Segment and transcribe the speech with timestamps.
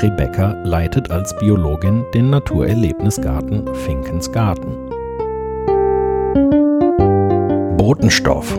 [0.00, 4.76] Rebecca leitet als Biologin den Naturerlebnisgarten Finkens Garten.
[7.76, 8.56] Botenstoff,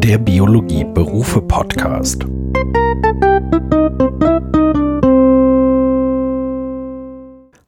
[0.00, 2.26] der Biologie-Berufe-Podcast.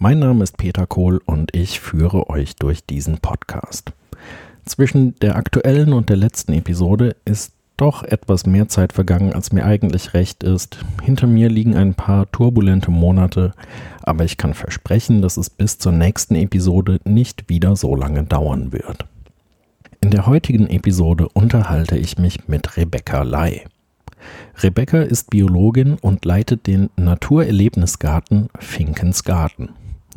[0.00, 3.90] Mein Name ist Peter Kohl und ich führe euch durch diesen Podcast.
[4.64, 9.64] Zwischen der aktuellen und der letzten Episode ist doch etwas mehr Zeit vergangen, als mir
[9.64, 10.78] eigentlich recht ist.
[11.02, 13.54] Hinter mir liegen ein paar turbulente Monate,
[14.04, 18.72] aber ich kann versprechen, dass es bis zur nächsten Episode nicht wieder so lange dauern
[18.72, 19.04] wird.
[20.00, 23.64] In der heutigen Episode unterhalte ich mich mit Rebecca Lai.
[24.62, 29.70] Rebecca ist Biologin und leitet den Naturerlebnisgarten Finkens Garten.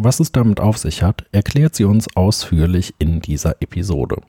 [0.03, 4.19] Was es damit auf sich hat, erklärt sie uns ausführlich in dieser Episode.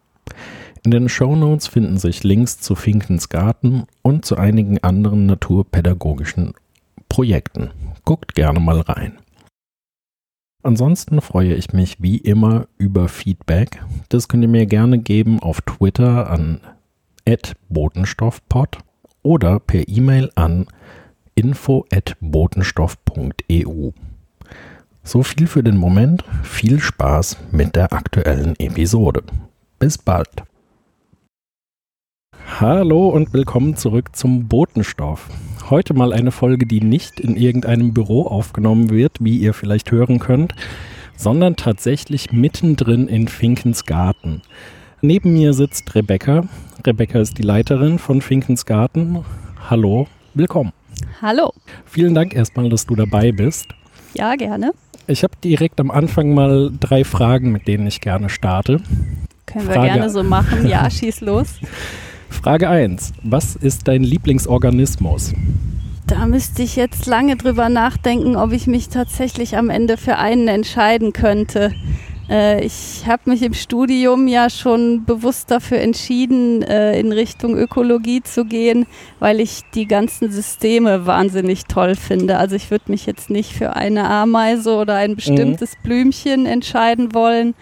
[0.84, 6.52] In den Show Notes finden sich Links zu Finkens Garten und zu einigen anderen naturpädagogischen
[7.08, 7.70] Projekten.
[8.04, 9.16] Guckt gerne mal rein.
[10.62, 13.82] Ansonsten freue ich mich wie immer über Feedback.
[14.10, 16.60] Das könnt ihr mir gerne geben auf Twitter an
[17.70, 18.76] botenstoffpod
[19.22, 20.66] oder per E-Mail an
[21.34, 23.92] info@botenstoff.eu.
[25.04, 26.22] So viel für den Moment.
[26.44, 29.24] Viel Spaß mit der aktuellen Episode.
[29.80, 30.28] Bis bald.
[32.60, 35.28] Hallo und willkommen zurück zum Botenstoff.
[35.70, 40.20] Heute mal eine Folge, die nicht in irgendeinem Büro aufgenommen wird, wie ihr vielleicht hören
[40.20, 40.54] könnt,
[41.16, 44.42] sondern tatsächlich mittendrin in Finkens Garten.
[45.00, 46.44] Neben mir sitzt Rebecca.
[46.86, 49.24] Rebecca ist die Leiterin von Finkens Garten.
[49.68, 50.72] Hallo, willkommen.
[51.20, 51.52] Hallo.
[51.86, 53.66] Vielen Dank erstmal, dass du dabei bist.
[54.14, 54.72] Ja, gerne.
[55.12, 58.80] Ich habe direkt am Anfang mal drei Fragen, mit denen ich gerne starte.
[59.44, 60.66] Können wir gerne so machen.
[60.66, 61.56] Ja, schieß los.
[62.30, 63.12] Frage 1.
[63.22, 65.34] Was ist dein Lieblingsorganismus?
[66.06, 70.48] Da müsste ich jetzt lange drüber nachdenken, ob ich mich tatsächlich am Ende für einen
[70.48, 71.72] entscheiden könnte.
[72.32, 78.22] Äh, ich habe mich im Studium ja schon bewusst dafür entschieden, äh, in Richtung Ökologie
[78.22, 78.86] zu gehen,
[79.20, 82.38] weil ich die ganzen Systeme wahnsinnig toll finde.
[82.38, 85.82] Also ich würde mich jetzt nicht für eine Ameise oder ein bestimmtes mhm.
[85.82, 87.54] Blümchen entscheiden wollen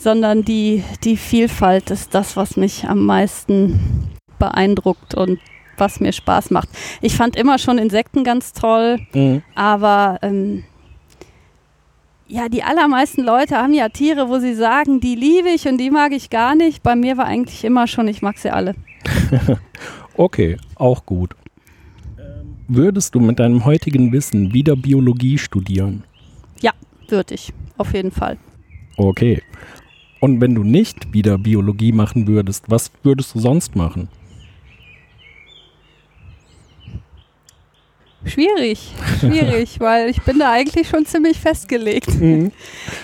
[0.00, 5.38] sondern die, die Vielfalt ist das, was mich am meisten beeindruckt und
[5.76, 6.68] was mir Spaß macht.
[7.02, 9.42] Ich fand immer schon Insekten ganz toll, mhm.
[9.54, 10.64] aber ähm,
[12.30, 15.90] ja, die allermeisten Leute haben ja Tiere, wo sie sagen, die liebe ich und die
[15.90, 16.82] mag ich gar nicht.
[16.82, 18.74] Bei mir war eigentlich immer schon, ich mag sie alle.
[20.16, 21.34] okay, auch gut.
[22.68, 26.04] Würdest du mit deinem heutigen Wissen wieder Biologie studieren?
[26.60, 26.70] Ja,
[27.08, 28.38] würde ich, auf jeden Fall.
[28.96, 29.42] Okay.
[30.20, 34.08] Und wenn du nicht wieder Biologie machen würdest, was würdest du sonst machen?
[38.24, 42.20] Schwierig, schwierig, weil ich bin da eigentlich schon ziemlich festgelegt.
[42.20, 42.52] Mhm.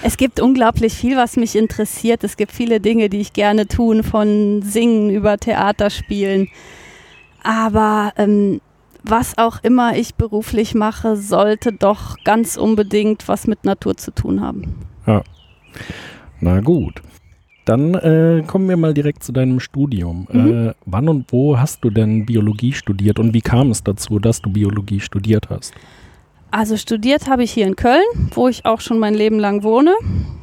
[0.03, 2.23] Es gibt unglaublich viel, was mich interessiert.
[2.23, 6.49] Es gibt viele Dinge, die ich gerne tun, von Singen über Theater spielen.
[7.43, 8.61] Aber ähm,
[9.03, 14.43] was auch immer ich beruflich mache, sollte doch ganz unbedingt was mit Natur zu tun
[14.43, 14.87] haben.
[15.07, 15.23] Ja.
[16.41, 17.01] Na gut.
[17.67, 20.27] Dann äh, kommen wir mal direkt zu deinem Studium.
[20.33, 20.69] Mhm.
[20.69, 24.41] Äh, wann und wo hast du denn Biologie studiert und wie kam es dazu, dass
[24.41, 25.75] du Biologie studiert hast?
[26.53, 29.95] Also studiert habe ich hier in Köln, wo ich auch schon mein Leben lang wohne.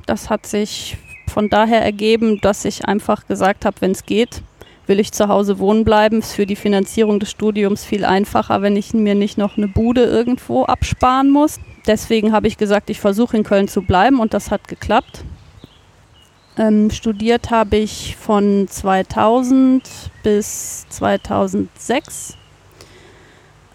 [0.06, 0.98] Das hat sich
[1.28, 4.44] von daher ergeben, dass ich einfach gesagt habe, wenn es geht,
[4.86, 6.20] will ich zu Hause wohnen bleiben.
[6.20, 10.04] Ist für die Finanzierung des Studiums viel einfacher, wenn ich mir nicht noch eine Bude
[10.04, 11.62] irgendwo absparen muss.
[11.88, 15.24] Deswegen habe ich gesagt, ich versuche in Köln zu bleiben und das hat geklappt.
[16.58, 19.82] Ähm, studiert habe ich von 2000
[20.22, 22.38] bis 2006.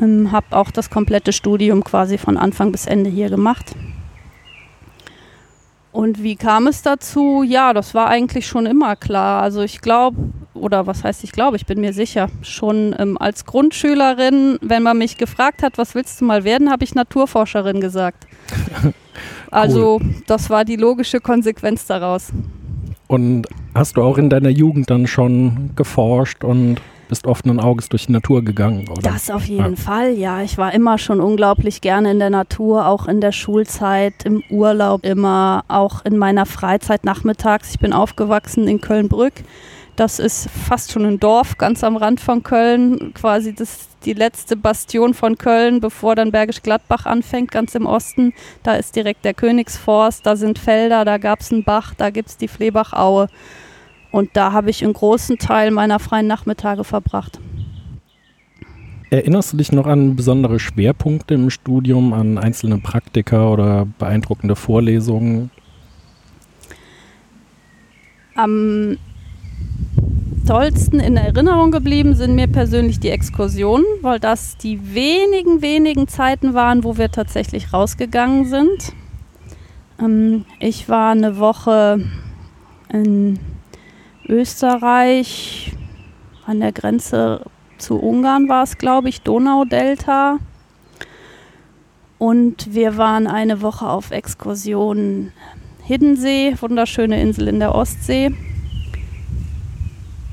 [0.00, 3.75] Ähm, habe auch das komplette Studium quasi von Anfang bis Ende hier gemacht.
[5.91, 7.43] Und wie kam es dazu?
[7.43, 9.43] Ja, das war eigentlich schon immer klar.
[9.43, 10.17] Also ich glaube,
[10.55, 14.99] oder was heißt ich glaube, ich bin mir sicher, schon ähm, als Grundschülerin, wenn man
[14.99, 18.29] mich gefragt hat, was willst du mal werden, habe ich Naturforscherin gesagt.
[18.85, 18.93] cool.
[19.50, 22.29] Also das war die logische Konsequenz daraus.
[23.08, 26.76] Und hast du auch in deiner Jugend dann schon geforscht und
[27.08, 29.00] bist offenen Auges durch die Natur gegangen, oder?
[29.00, 29.76] Das auf jeden ja.
[29.76, 30.43] Fall, ja.
[30.43, 35.05] Ich war immer schon unglaublich gerne in der Natur, auch in der Schulzeit, im Urlaub
[35.05, 37.70] immer, auch in meiner Freizeit nachmittags.
[37.70, 39.32] Ich bin aufgewachsen in Köln-Brück.
[39.99, 44.55] Das ist fast schon ein Dorf, ganz am Rand von Köln, quasi das, die letzte
[44.55, 48.33] Bastion von Köln, bevor dann Bergisch Gladbach anfängt, ganz im Osten.
[48.62, 52.29] Da ist direkt der Königsforst, da sind Felder, da gab es einen Bach, da gibt
[52.29, 53.27] es die Fleebachaue.
[54.12, 57.41] Und da habe ich einen großen Teil meiner freien Nachmittage verbracht.
[59.11, 65.51] Erinnerst du dich noch an besondere Schwerpunkte im Studium, an einzelne Praktika oder beeindruckende Vorlesungen?
[68.37, 68.97] Am
[70.49, 76.55] tollsten in Erinnerung geblieben sind mir persönlich die Exkursionen, weil das die wenigen, wenigen Zeiten
[76.55, 78.95] waren, wo wir tatsächlich rausgegangen sind.
[80.01, 82.01] Ähm, ich war eine Woche
[82.91, 83.39] in
[84.27, 85.77] Österreich,
[86.47, 87.43] an der Grenze
[87.77, 90.39] zu Ungarn war es, glaube ich, Donaudelta.
[92.17, 95.31] Und wir waren eine Woche auf Exkursion
[95.83, 98.35] Hiddensee, wunderschöne Insel in der Ostsee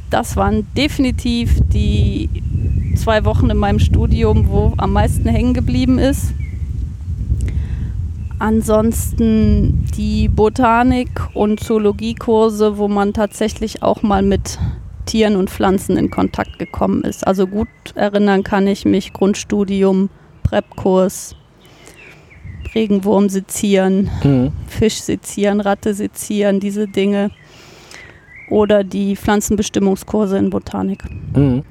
[0.10, 2.30] das waren definitiv die
[2.96, 6.34] zwei Wochen in meinem Studium, wo am meisten hängen geblieben ist.
[8.40, 14.60] Ansonsten die Botanik- und Zoologiekurse, wo man tatsächlich auch mal mit
[15.06, 17.26] Tieren und Pflanzen in Kontakt gekommen ist.
[17.26, 20.10] Also gut erinnern kann ich mich, Grundstudium,
[20.44, 21.36] Prep-Kurs,
[22.74, 24.52] Regenwurm sezieren, mhm.
[24.68, 27.32] Fisch sezieren, Ratte sezieren, diese Dinge
[28.50, 31.04] oder die Pflanzenbestimmungskurse in Botanik.
[31.36, 31.64] Mhm.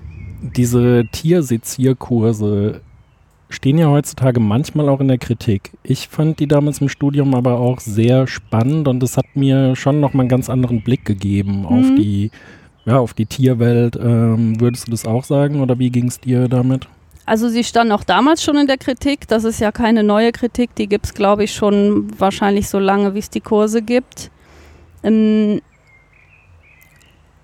[0.57, 2.81] Diese Tiersezierkurse
[3.49, 5.73] stehen ja heutzutage manchmal auch in der Kritik.
[5.83, 10.01] Ich fand die damals im Studium aber auch sehr spannend und es hat mir schon
[10.01, 11.67] nochmal einen ganz anderen Blick gegeben mhm.
[11.67, 12.31] auf die
[12.87, 13.97] ja, auf die Tierwelt.
[13.97, 16.87] Ähm, würdest du das auch sagen oder wie ging es dir damit?
[17.27, 19.27] Also sie stand auch damals schon in der Kritik.
[19.29, 20.75] Das ist ja keine neue Kritik.
[20.75, 24.31] Die gibt es, glaube ich, schon wahrscheinlich so lange, wie es die Kurse gibt.
[25.03, 25.63] Ähm,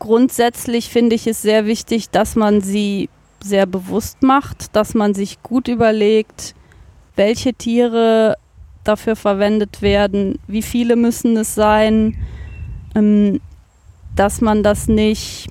[0.00, 3.08] grundsätzlich finde ich es sehr wichtig, dass man sie
[3.40, 6.56] sehr bewusst macht, dass man sich gut überlegt,
[7.14, 8.36] welche Tiere
[8.82, 12.16] dafür verwendet werden, wie viele müssen es sein,
[12.96, 13.40] ähm,
[14.16, 15.48] dass man das nicht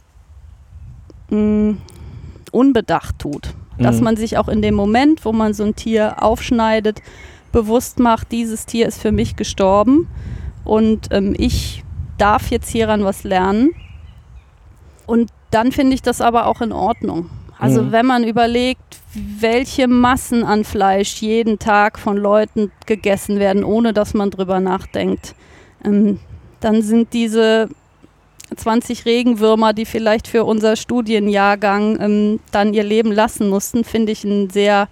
[1.29, 1.77] mh, mm,
[2.51, 3.53] unbedacht tut.
[3.77, 3.83] Mhm.
[3.83, 7.01] Dass man sich auch in dem Moment, wo man so ein Tier aufschneidet,
[7.51, 10.07] bewusst macht, dieses Tier ist für mich gestorben
[10.63, 11.83] und ähm, ich
[12.17, 13.71] darf jetzt hieran was lernen
[15.09, 17.29] und dann finde ich das aber auch in Ordnung.
[17.57, 17.91] Also mhm.
[17.91, 24.13] wenn man überlegt, welche Massen an Fleisch jeden Tag von Leuten gegessen werden, ohne dass
[24.13, 25.35] man drüber nachdenkt,
[25.83, 26.19] ähm,
[26.59, 27.69] dann sind diese
[28.55, 34.23] 20 Regenwürmer, die vielleicht für unser Studienjahrgang ähm, dann ihr Leben lassen mussten, finde ich
[34.23, 34.87] ein sehr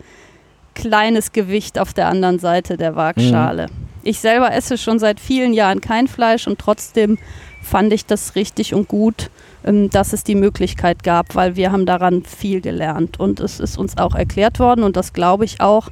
[0.75, 3.67] kleines Gewicht auf der anderen Seite der Waagschale.
[3.67, 3.87] Mhm.
[4.03, 7.17] Ich selber esse schon seit vielen Jahren kein Fleisch und trotzdem
[7.67, 9.29] fand ich das richtig und gut,
[9.63, 13.19] ähm, dass es die Möglichkeit gab, weil wir haben daran viel gelernt.
[13.19, 15.89] Und es ist uns auch erklärt worden und das glaube ich auch,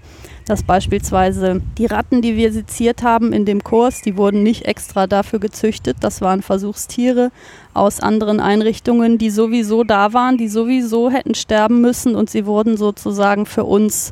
[0.47, 5.07] dass beispielsweise die Ratten, die wir seziert haben in dem Kurs, die wurden nicht extra
[5.07, 7.31] dafür gezüchtet, das waren Versuchstiere
[7.73, 12.77] aus anderen Einrichtungen, die sowieso da waren, die sowieso hätten sterben müssen und sie wurden
[12.77, 14.11] sozusagen für uns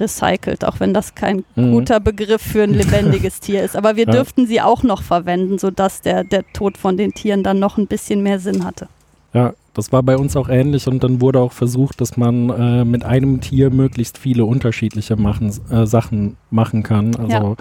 [0.00, 1.72] recycelt, auch wenn das kein mhm.
[1.72, 3.76] guter Begriff für ein lebendiges Tier ist.
[3.76, 4.12] Aber wir ja.
[4.12, 7.86] dürften sie auch noch verwenden, sodass der, der Tod von den Tieren dann noch ein
[7.86, 8.88] bisschen mehr Sinn hatte.
[9.32, 12.84] Ja, das war bei uns auch ähnlich und dann wurde auch versucht, dass man äh,
[12.84, 17.16] mit einem Tier möglichst viele unterschiedliche machen, äh, Sachen machen kann.
[17.16, 17.56] Also ja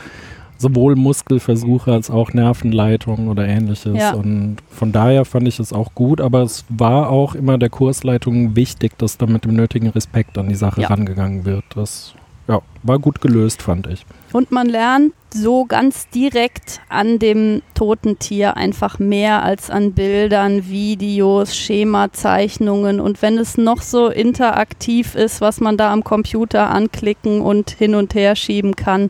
[0.64, 3.98] sowohl Muskelversuche als auch Nervenleitung oder ähnliches.
[3.98, 4.14] Ja.
[4.14, 8.56] Und von daher fand ich es auch gut, aber es war auch immer der Kursleitung
[8.56, 10.88] wichtig, dass da mit dem nötigen Respekt an die Sache ja.
[10.88, 11.66] rangegangen wird.
[11.76, 12.16] Das
[12.48, 14.06] ja, war gut gelöst, fand ich.
[14.34, 20.68] Und man lernt so ganz direkt an dem toten Tier einfach mehr als an Bildern,
[20.68, 23.00] Videos, Schemazeichnungen.
[23.00, 27.96] Und wenn es noch so interaktiv ist, was man da am Computer anklicken und hin
[27.96, 29.10] und her schieben kann,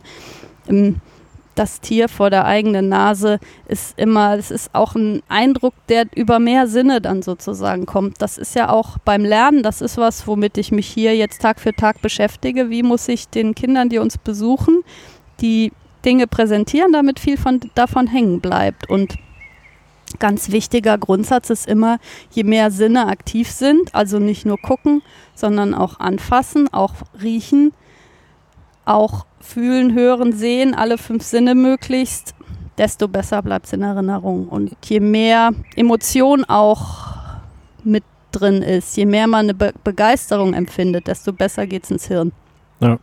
[0.68, 0.96] ähm,
[1.54, 6.38] das Tier vor der eigenen Nase ist immer, es ist auch ein Eindruck, der über
[6.38, 8.20] mehr Sinne dann sozusagen kommt.
[8.20, 11.60] Das ist ja auch beim Lernen, das ist was, womit ich mich hier jetzt Tag
[11.60, 12.70] für Tag beschäftige.
[12.70, 14.82] Wie muss ich den Kindern, die uns besuchen,
[15.40, 15.72] die
[16.04, 18.88] Dinge präsentieren, damit viel von, davon hängen bleibt.
[18.90, 19.16] Und
[20.18, 21.98] ganz wichtiger Grundsatz ist immer,
[22.30, 25.02] je mehr Sinne aktiv sind, also nicht nur gucken,
[25.34, 27.72] sondern auch anfassen, auch riechen,
[28.84, 32.34] auch fühlen, hören, sehen, alle fünf Sinne möglichst,
[32.78, 34.48] desto besser bleibt es in Erinnerung.
[34.48, 37.14] Und je mehr Emotion auch
[37.84, 42.08] mit drin ist, je mehr man eine Be Begeisterung empfindet, desto besser geht es ins
[42.08, 42.32] Hirn.
[42.80, 42.98] Ja.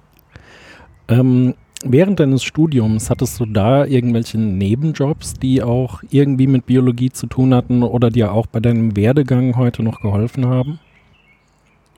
[1.08, 7.26] Ähm, Während deines Studiums hattest du da irgendwelche Nebenjobs, die auch irgendwie mit Biologie zu
[7.26, 10.80] tun hatten oder dir auch bei deinem Werdegang heute noch geholfen haben?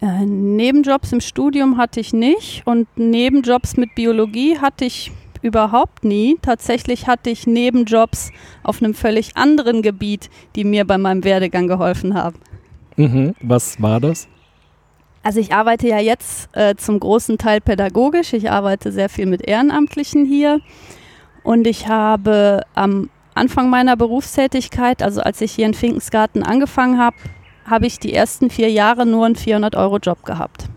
[0.03, 6.37] Äh, Nebenjobs im Studium hatte ich nicht und Nebenjobs mit Biologie hatte ich überhaupt nie.
[6.41, 8.31] Tatsächlich hatte ich Nebenjobs
[8.63, 12.35] auf einem völlig anderen Gebiet, die mir bei meinem Werdegang geholfen haben.
[12.97, 13.33] Mhm.
[13.41, 14.27] Was war das?
[15.23, 18.33] Also ich arbeite ja jetzt äh, zum großen Teil pädagogisch.
[18.33, 20.59] Ich arbeite sehr viel mit Ehrenamtlichen hier.
[21.43, 27.15] Und ich habe am Anfang meiner Berufstätigkeit, also als ich hier in Finkensgarten angefangen habe,
[27.65, 30.69] habe ich die ersten vier Jahre nur einen 400-Euro-Job gehabt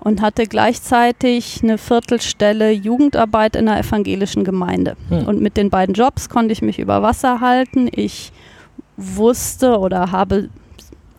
[0.00, 4.96] und hatte gleichzeitig eine Viertelstelle Jugendarbeit in einer evangelischen Gemeinde.
[5.08, 5.26] Hm.
[5.26, 7.88] Und mit den beiden Jobs konnte ich mich über Wasser halten.
[7.90, 8.32] Ich
[8.96, 10.48] wusste oder habe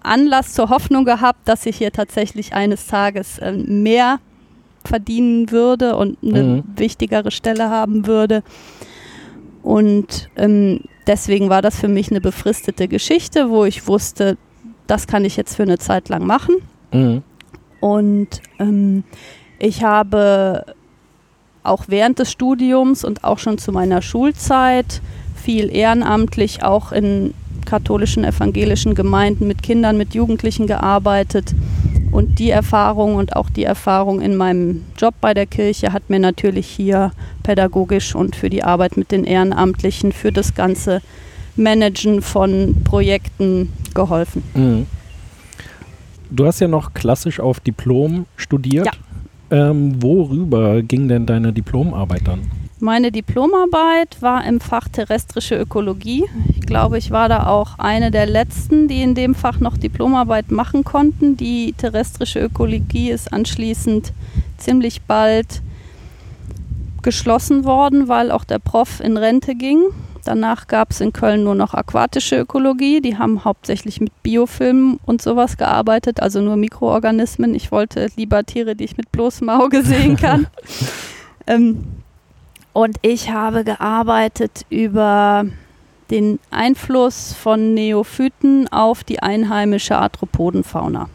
[0.01, 4.19] Anlass zur Hoffnung gehabt, dass ich hier tatsächlich eines Tages äh, mehr
[4.85, 6.63] verdienen würde und eine mhm.
[6.77, 8.41] wichtigere Stelle haben würde.
[9.63, 14.37] Und ähm, deswegen war das für mich eine befristete Geschichte, wo ich wusste,
[14.87, 16.55] das kann ich jetzt für eine Zeit lang machen.
[16.91, 17.23] Mhm.
[17.79, 19.03] Und ähm,
[19.59, 20.65] ich habe
[21.63, 25.01] auch während des Studiums und auch schon zu meiner Schulzeit
[25.35, 27.33] viel ehrenamtlich auch in
[27.65, 31.53] katholischen, evangelischen Gemeinden mit Kindern, mit Jugendlichen gearbeitet.
[32.11, 36.19] Und die Erfahrung und auch die Erfahrung in meinem Job bei der Kirche hat mir
[36.19, 37.11] natürlich hier
[37.43, 41.01] pädagogisch und für die Arbeit mit den Ehrenamtlichen, für das ganze
[41.57, 44.43] Managen von Projekten geholfen.
[44.53, 44.85] Mhm.
[46.29, 48.85] Du hast ja noch klassisch auf Diplom studiert.
[48.85, 48.91] Ja.
[49.49, 52.51] Ähm, worüber ging denn deine Diplomarbeit dann?
[52.79, 56.25] Meine Diplomarbeit war im Fach terrestrische Ökologie.
[56.49, 60.51] Ich glaube, ich war da auch eine der letzten, die in dem Fach noch Diplomarbeit
[60.51, 61.37] machen konnten.
[61.37, 64.13] Die terrestrische Ökologie ist anschließend
[64.57, 65.63] ziemlich bald
[67.01, 69.79] geschlossen worden, weil auch der Prof in Rente ging.
[70.27, 72.99] Danach gab es in Köln nur noch aquatische Ökologie.
[72.99, 77.55] Die haben hauptsächlich mit Biofilmen und sowas gearbeitet, also nur Mikroorganismen.
[77.55, 80.47] Ich wollte lieber Tiere, die ich mit bloßem Auge sehen kann.
[81.47, 81.85] ähm,
[82.73, 85.45] und ich habe gearbeitet über
[86.11, 91.07] den Einfluss von Neophyten auf die einheimische Arthropodenfauna.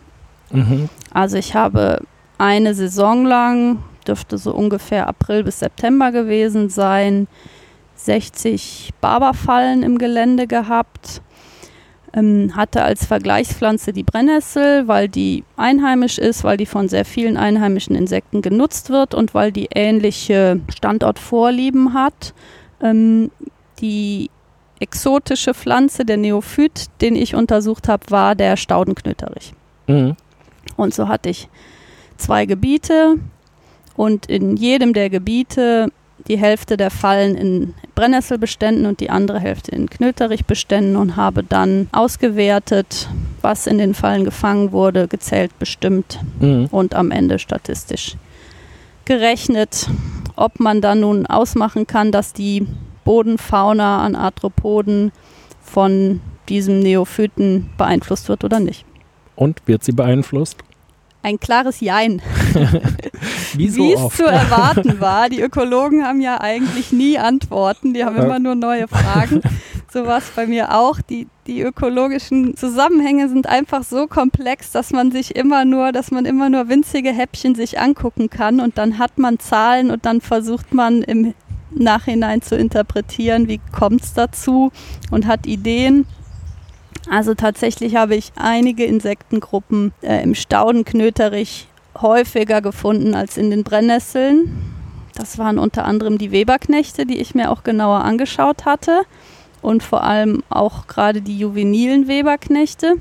[0.50, 0.88] Mhm.
[1.12, 2.00] Also ich habe
[2.38, 7.28] eine Saison lang, dürfte so ungefähr April bis September gewesen sein,
[7.95, 11.23] 60 Barberfallen im Gelände gehabt
[12.15, 17.37] ähm, hatte als Vergleichspflanze die Brennnessel, weil die einheimisch ist, weil die von sehr vielen
[17.37, 22.35] einheimischen Insekten genutzt wird und weil die ähnliche Standortvorlieben hat.
[22.83, 23.31] Ähm,
[23.81, 24.31] die
[24.81, 29.53] exotische Pflanze, der Neophyt, den ich untersucht habe, war der Staudenknöterich.
[29.87, 30.17] Mhm.
[30.77, 31.49] Und so hatte ich
[32.17, 33.17] zwei Gebiete
[33.97, 35.89] und in jedem der Gebiete
[36.29, 41.88] die Hälfte der Fallen in Brennnesselbeständen und die andere Hälfte in Knöterichbeständen und habe dann
[41.93, 43.09] ausgewertet,
[43.41, 46.69] was in den Fallen gefangen wurde, gezählt, bestimmt mhm.
[46.71, 48.17] und am Ende statistisch
[49.05, 49.88] gerechnet,
[50.37, 52.67] ob man dann nun ausmachen kann, dass die
[53.05, 55.12] Bodenfauna an Arthropoden
[55.61, 58.85] von diesem Neophyten beeinflusst wird oder nicht.
[59.35, 60.59] Und wird sie beeinflusst?
[61.23, 62.21] Ein klares Jein.
[63.55, 65.29] Wie so es zu erwarten war.
[65.29, 69.41] Die Ökologen haben ja eigentlich nie Antworten, die haben immer nur neue Fragen.
[69.93, 71.00] So war es bei mir auch.
[71.02, 76.25] Die, die ökologischen Zusammenhänge sind einfach so komplex, dass man sich immer nur, dass man
[76.25, 80.73] immer nur winzige Häppchen sich angucken kann und dann hat man Zahlen und dann versucht
[80.73, 81.35] man im
[81.75, 84.73] Nachhinein zu interpretieren, wie kommt es dazu
[85.11, 86.07] und hat Ideen.
[87.09, 91.66] Also tatsächlich habe ich einige Insektengruppen äh, im Staudenknöterich
[92.00, 94.73] häufiger gefunden als in den Brennnesseln.
[95.14, 99.02] Das waren unter anderem die Weberknechte, die ich mir auch genauer angeschaut hatte.
[99.61, 102.94] Und vor allem auch gerade die juvenilen Weberknechte.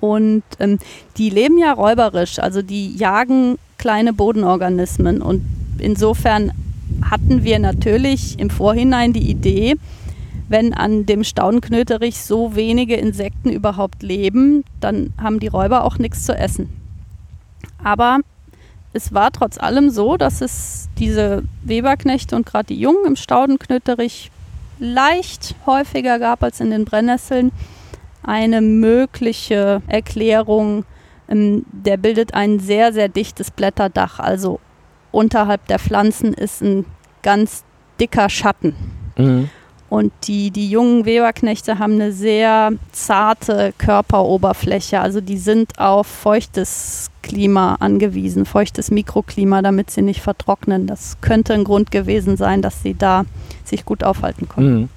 [0.00, 0.78] Und ähm,
[1.16, 5.22] die leben ja räuberisch, also die jagen kleine Bodenorganismen.
[5.22, 5.44] Und
[5.78, 6.52] insofern
[7.08, 9.76] hatten wir natürlich im Vorhinein die Idee,
[10.48, 16.24] wenn an dem Staudenknöterich so wenige Insekten überhaupt leben, dann haben die Räuber auch nichts
[16.24, 16.68] zu essen.
[17.82, 18.18] Aber
[18.92, 24.30] es war trotz allem so, dass es diese Weberknechte und gerade die Jungen im Staudenknöterich
[24.78, 27.52] leicht häufiger gab als in den Brennnesseln.
[28.22, 30.84] Eine mögliche Erklärung,
[31.28, 34.18] ähm, der bildet ein sehr, sehr dichtes Blätterdach.
[34.18, 34.60] Also
[35.10, 36.84] unterhalb der Pflanzen ist ein
[37.22, 37.64] ganz
[37.98, 38.74] dicker Schatten.
[39.16, 39.50] Mhm.
[39.92, 44.98] Und die, die jungen Weberknechte haben eine sehr zarte Körperoberfläche.
[44.98, 50.86] Also die sind auf feuchtes Klima angewiesen, feuchtes Mikroklima, damit sie nicht vertrocknen.
[50.86, 53.26] Das könnte ein Grund gewesen sein, dass sie da
[53.64, 54.80] sich gut aufhalten konnten.
[54.80, 54.88] Mhm.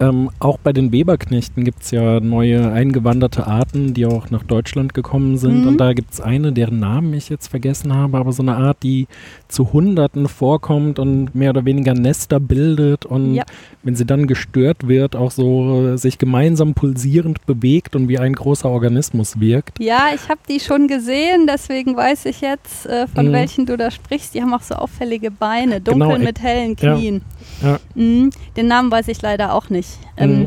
[0.00, 4.94] Ähm, auch bei den Weberknechten gibt es ja neue eingewanderte Arten, die auch nach Deutschland
[4.94, 5.62] gekommen sind.
[5.62, 5.68] Mhm.
[5.68, 8.82] Und da gibt es eine, deren Namen ich jetzt vergessen habe, aber so eine Art,
[8.84, 9.08] die
[9.48, 13.44] zu Hunderten vorkommt und mehr oder weniger Nester bildet und Ja.
[13.88, 18.34] Wenn sie dann gestört wird, auch so äh, sich gemeinsam pulsierend bewegt und wie ein
[18.34, 19.80] großer Organismus wirkt.
[19.80, 23.32] Ja, ich habe die schon gesehen, deswegen weiß ich jetzt, äh, von Mhm.
[23.32, 24.34] welchen du da sprichst.
[24.34, 26.96] Die haben auch so auffällige Beine, dunkel Genau, mit hellen ja.
[26.96, 27.22] Knien.
[27.62, 27.78] Ja.
[27.94, 28.28] Mhm.
[28.58, 29.88] Den Namen weiß ich leider auch nicht.
[30.18, 30.46] Ähm, Mhm.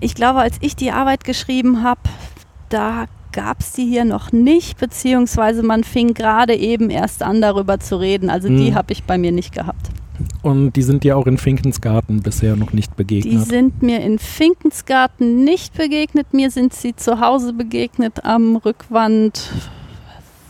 [0.00, 2.00] ich glaube, als ich die Arbeit geschrieben habe,
[2.68, 7.78] da gab es die hier noch nicht, beziehungsweise man fing gerade eben erst an, darüber
[7.78, 8.28] zu reden.
[8.28, 8.74] Also die Mhm.
[8.74, 9.90] habe ich bei mir nicht gehabt.
[10.42, 13.46] Und die sind dir auch in Finkensgarten bisher noch nicht Die begegnet.
[13.46, 16.32] sind mir in Finkensgarten nicht begegnet.
[16.32, 19.50] Mir sind sie zu Hause begegnet am Rückwand,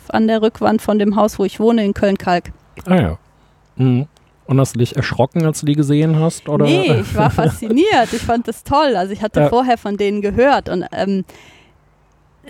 [0.09, 2.53] an der Rückwand von dem Haus, wo ich wohne, in Köln-Kalk.
[2.87, 3.19] Ah ja.
[3.77, 4.07] Mhm.
[4.47, 6.49] Und hast du dich erschrocken, als du die gesehen hast?
[6.49, 6.67] Oder?
[6.67, 8.13] Nee, ich war fasziniert.
[8.13, 8.95] Ich fand das toll.
[8.97, 9.49] Also ich hatte Ja.
[9.49, 11.25] vorher von denen gehört und ähm,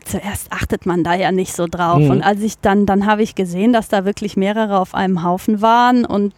[0.04, 2.00] zuerst achtet man da ja nicht so drauf.
[2.00, 2.10] Mhm.
[2.10, 5.62] Und als ich dann, dann habe ich gesehen, dass da wirklich mehrere auf einem Haufen
[5.62, 6.34] waren und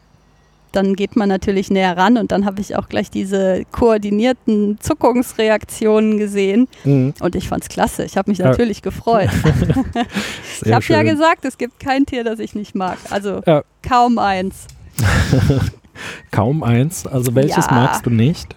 [0.72, 6.18] dann geht man natürlich näher ran und dann habe ich auch gleich diese koordinierten Zuckungsreaktionen
[6.18, 7.14] gesehen Mhm.
[7.20, 8.04] und ich fand es klasse.
[8.04, 8.46] Ich habe mich Ja.
[8.50, 9.30] natürlich gefreut.
[10.64, 12.98] ich habe ja gesagt, es gibt kein Tier, das ich nicht mag.
[13.10, 13.62] Also Ja.
[13.86, 14.66] kaum eins.
[16.30, 17.06] Kaum eins.
[17.06, 17.72] Also welches Ja.
[17.72, 18.54] magst du nicht?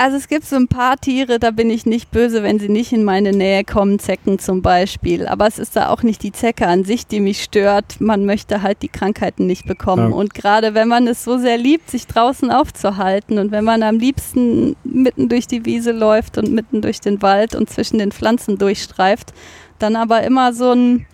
[0.00, 2.90] Also es gibt so ein paar Tiere, da bin ich nicht böse, wenn sie nicht
[2.90, 5.28] in meine Nähe kommen, Zecken zum Beispiel.
[5.28, 8.00] Aber es ist da auch nicht die Zecke an sich, die mich stört.
[8.00, 10.12] Man möchte halt die Krankheiten nicht bekommen.
[10.12, 10.16] Ja.
[10.16, 13.98] Und gerade wenn man es so sehr liebt, sich draußen aufzuhalten und wenn man am
[13.98, 18.56] liebsten mitten durch die Wiese läuft und mitten durch den Wald und zwischen den Pflanzen
[18.56, 19.34] durchstreift,
[19.78, 21.04] dann aber immer so ein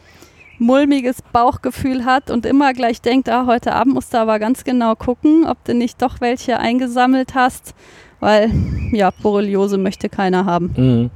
[0.58, 4.94] mulmiges Bauchgefühl hat und immer gleich denkt, ah, heute Abend musst du aber ganz genau
[4.94, 7.74] gucken, ob du nicht doch welche eingesammelt hast,
[8.20, 8.50] weil
[8.92, 10.74] ja, Borreliose möchte keiner haben.
[10.76, 11.10] Mhm.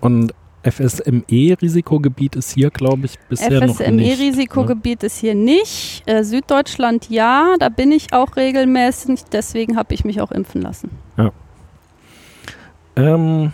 [0.00, 3.80] Und FSME-Risikogebiet ist hier, glaube ich, bisher noch nicht.
[3.80, 6.02] FSME-Risikogebiet ist hier nicht.
[6.06, 10.90] Äh, Süddeutschland ja, da bin ich auch regelmäßig, deswegen habe ich mich auch impfen lassen.
[12.96, 13.52] Ähm,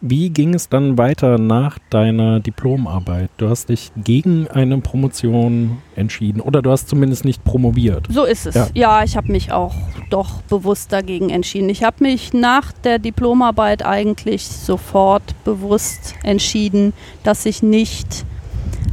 [0.00, 3.30] wie ging es dann weiter nach deiner Diplomarbeit?
[3.36, 8.06] Du hast dich gegen eine Promotion entschieden oder du hast zumindest nicht promoviert.
[8.10, 8.54] So ist es.
[8.54, 8.68] Ja.
[8.74, 9.74] Ja, ich habe mich auch
[10.10, 11.68] doch bewusst dagegen entschieden.
[11.68, 16.92] Ich habe mich nach der Diplomarbeit eigentlich sofort bewusst entschieden,
[17.22, 18.24] dass ich nicht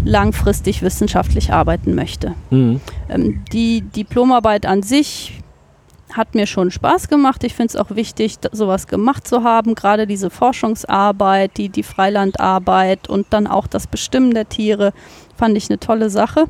[0.03, 2.33] langfristig wissenschaftlich arbeiten möchte.
[2.49, 2.79] Mhm.
[3.09, 5.41] Ähm, die Diplomarbeit an sich
[6.13, 7.43] hat mir schon Spaß gemacht.
[7.43, 9.75] Ich finde es auch wichtig, sowas gemacht zu haben.
[9.75, 14.93] Gerade diese Forschungsarbeit, die, die Freilandarbeit und dann auch das Bestimmen der Tiere
[15.37, 16.45] fand ich eine tolle Sache.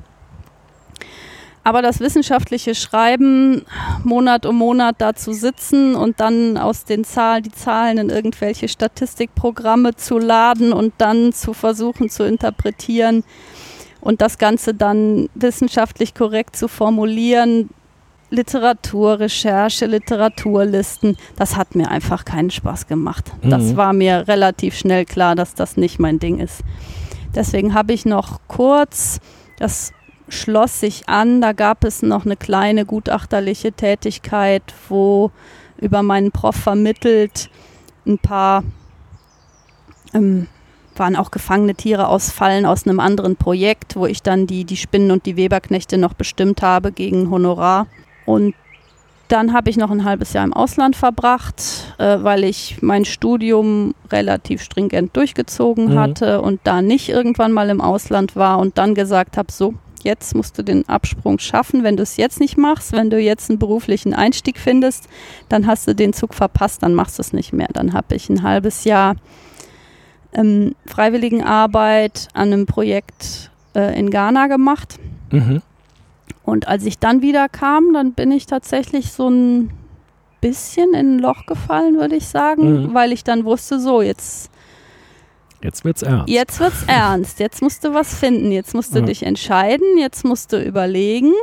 [1.63, 3.65] Aber das wissenschaftliche Schreiben,
[4.03, 8.67] Monat um Monat da zu sitzen und dann aus den Zahlen, die Zahlen in irgendwelche
[8.67, 13.23] Statistikprogramme zu laden und dann zu versuchen zu interpretieren
[14.01, 17.69] und das Ganze dann wissenschaftlich korrekt zu formulieren,
[18.29, 23.31] Literaturrecherche, Literaturlisten, das hat mir einfach keinen Spaß gemacht.
[23.41, 23.77] Das Mhm.
[23.77, 26.61] war mir relativ schnell klar, dass das nicht mein Ding ist.
[27.35, 29.19] Deswegen habe ich noch kurz,
[29.57, 29.91] das
[30.29, 35.31] schloss sich an, da gab es noch eine kleine gutachterliche Tätigkeit, wo
[35.77, 37.49] über meinen Prof vermittelt
[38.05, 38.63] ein paar
[40.13, 40.47] ähm,
[40.95, 44.75] waren auch gefangene Tiere aus Fallen aus einem anderen Projekt, wo ich dann die, die
[44.77, 47.87] Spinnen und die Weberknechte noch bestimmt habe gegen Honorar.
[48.29, 48.53] Und
[49.27, 53.95] dann habe ich noch ein halbes Jahr im Ausland verbracht, äh, weil ich mein Studium
[54.11, 55.99] relativ stringent durchgezogen Mhm.
[55.99, 60.35] hatte und da nicht irgendwann mal im Ausland war und dann gesagt habe, so, jetzt
[60.35, 61.83] musst du den Absprung schaffen.
[61.83, 65.07] Wenn du es jetzt nicht machst, wenn du jetzt einen beruflichen Einstieg findest,
[65.49, 67.69] dann hast du den Zug verpasst, dann machst du es nicht mehr.
[67.73, 69.15] Dann habe ich ein halbes Jahr
[70.33, 74.99] ähm, Freiwilligenarbeit an einem Projekt äh, in Ghana gemacht.
[75.31, 75.61] Mhm.
[76.49, 79.69] Und als ich dann wieder kam, dann bin ich tatsächlich so ein
[80.41, 82.93] bisschen in ein Loch gefallen, würde ich sagen, Mhm.
[82.93, 84.49] weil ich dann wusste, so, jetzt,
[85.61, 86.29] Jetzt wird's ernst.
[86.29, 89.05] jetzt wird's ernst, jetzt musst du was finden, jetzt musst du Ja.
[89.05, 91.33] dich entscheiden, jetzt musst du überlegen.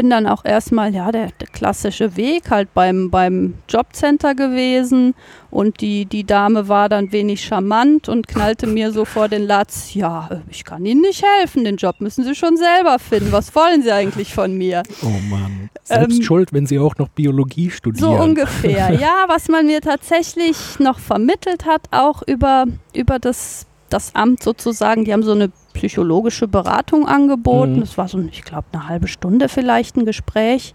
[0.00, 5.14] Bin dann auch erstmal, ja, der, der klassische Weg halt beim, beim Jobcenter gewesen
[5.50, 9.92] und die, die Dame war dann wenig charmant und knallte mir so vor den Latz,
[9.92, 13.82] ja, ich kann Ihnen nicht helfen, den Job müssen Sie schon selber finden, was wollen
[13.82, 14.84] Sie eigentlich von mir?
[15.02, 15.68] Oh Mann.
[15.82, 18.20] Selbst Ähm, schuld, wenn sie auch noch Biologie So studieren.
[18.20, 18.94] ungefähr.
[18.94, 25.04] Ja, was man mir tatsächlich noch vermittelt hat, auch über, über das das Amt sozusagen,
[25.04, 27.76] die haben so eine psychologische Beratung angeboten.
[27.76, 27.80] Mhm.
[27.80, 30.74] Das war so, ich glaube, eine halbe Stunde vielleicht ein Gespräch.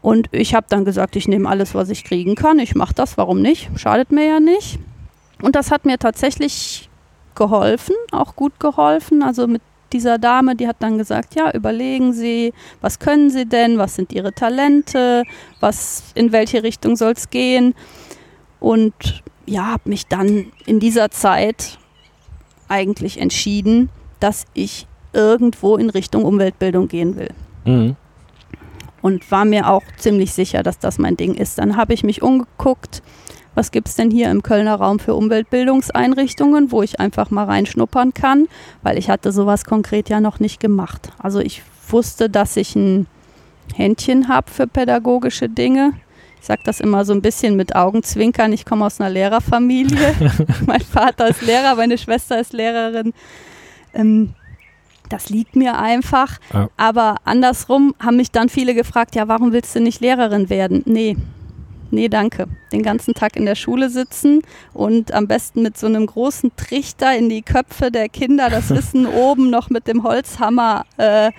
[0.00, 2.58] Und ich habe dann gesagt, ich nehme alles, was ich kriegen kann.
[2.58, 3.70] Ich mache das, warum nicht?
[3.76, 4.78] Schadet mir ja nicht.
[5.40, 6.88] Und das hat mir tatsächlich
[7.34, 9.22] geholfen, auch gut geholfen.
[9.22, 13.78] Also mit dieser Dame, die hat dann gesagt, ja, überlegen Sie, was können Sie denn,
[13.78, 15.24] was sind Ihre Talente,
[15.60, 17.74] was, in welche Richtung soll es gehen.
[18.58, 21.78] Und ja, habe mich dann in dieser Zeit
[22.72, 27.28] eigentlich entschieden, dass ich irgendwo in Richtung Umweltbildung gehen will.
[27.66, 27.96] Mhm.
[29.02, 31.58] Und war mir auch ziemlich sicher, dass das mein Ding ist.
[31.58, 33.02] Dann habe ich mich umgeguckt,
[33.54, 38.14] was gibt es denn hier im Kölner Raum für Umweltbildungseinrichtungen, wo ich einfach mal reinschnuppern
[38.14, 38.48] kann,
[38.82, 41.12] weil ich hatte sowas konkret ja noch nicht gemacht.
[41.18, 43.06] Also ich wusste, dass ich ein
[43.74, 45.92] Händchen habe für pädagogische Dinge.
[46.42, 48.52] Ich sage das immer so ein bisschen mit Augenzwinkern.
[48.52, 50.12] Ich komme aus einer Lehrerfamilie.
[50.66, 53.14] mein Vater ist Lehrer, meine Schwester ist Lehrerin.
[53.94, 54.34] Ähm,
[55.08, 56.40] das liegt mir einfach.
[56.52, 56.68] Ja.
[56.76, 60.82] Aber andersrum haben mich dann viele gefragt, ja, warum willst du nicht Lehrerin werden?
[60.84, 61.16] Nee,
[61.92, 62.48] nee, danke.
[62.72, 67.16] Den ganzen Tag in der Schule sitzen und am besten mit so einem großen Trichter
[67.16, 71.30] in die Köpfe der Kinder das Wissen oben noch mit dem Holzhammer äh,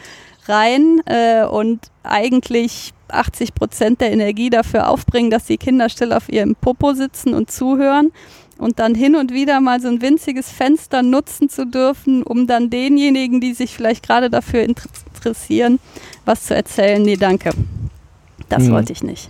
[0.48, 6.30] rein äh, und eigentlich 80 Prozent der Energie dafür aufbringen, dass die Kinder still auf
[6.30, 8.12] ihrem Popo sitzen und zuhören
[8.58, 12.69] und dann hin und wieder mal so ein winziges Fenster nutzen zu dürfen, um dann
[12.69, 15.80] denjenigen, die sich vielleicht gerade dafür inter- interessieren,
[16.26, 17.02] was zu erzählen.
[17.02, 17.52] Nee, danke.
[18.49, 18.71] Das Mhm.
[18.71, 19.30] wollte ich nicht.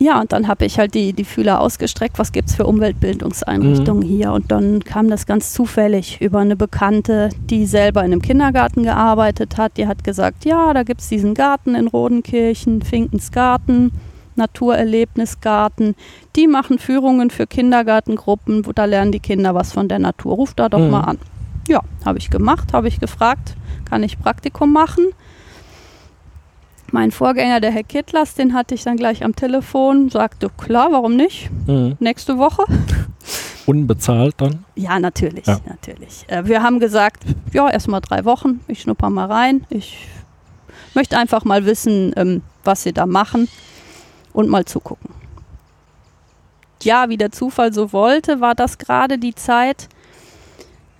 [0.00, 4.02] Ja, und dann habe ich halt die, die Fühler ausgestreckt, was gibt es für Umweltbildungseinrichtungen
[4.04, 4.32] hier.
[4.32, 9.56] Und dann kam das ganz zufällig über eine Bekannte, die selber in einem Kindergarten gearbeitet
[9.56, 9.76] hat.
[9.76, 13.90] Die hat gesagt, ja, da gibt es diesen Garten in Rodenkirchen, Finkens Garten,
[14.36, 15.94] Naturerlebnisgarten.
[16.36, 20.34] Die machen Führungen für Kindergartengruppen, wo da lernen die Kinder was von der Natur.
[20.36, 20.90] Ruf da doch Mhm.
[20.90, 21.18] mal an.
[21.68, 25.06] Ja, habe ich gemacht, habe ich gefragt, kann ich Praktikum machen?
[26.90, 31.16] Mein Vorgänger, der Herr Kittlers, den hatte ich dann gleich am Telefon, sagte, klar, warum
[31.16, 31.50] nicht?
[31.66, 31.96] Mhm.
[32.00, 32.64] Nächste Woche?
[33.66, 34.64] Unbezahlt dann?
[34.74, 35.60] Ja, natürlich, Ja.
[35.66, 36.24] natürlich.
[36.28, 39.66] Äh, wir haben gesagt, ja, erstmal drei Wochen, ich schnupper mal rein.
[39.68, 40.08] Ich
[40.94, 43.48] möchte einfach mal wissen, ähm, was sie da machen
[44.32, 45.10] und mal zugucken.
[46.82, 49.88] Ja, wie der Zufall so wollte, war das gerade die Zeit.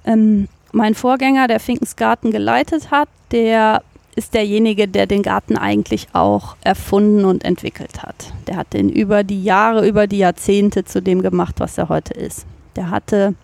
[0.05, 3.83] Ähm, mein Vorgänger, der Finkensgarten geleitet hat, der
[4.19, 8.33] ist derjenige, der den Garten eigentlich auch erfunden und entwickelt hat.
[8.49, 12.15] Der hat den über die Jahre, über die Jahrzehnte zu dem gemacht, was er heute
[12.15, 12.45] ist.
[12.75, 13.35] Der hatte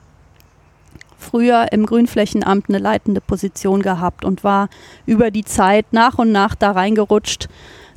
[1.16, 4.68] früher im Grünflächenamt eine leitende Position gehabt und war
[5.06, 7.48] über die Zeit nach und nach da reingerutscht,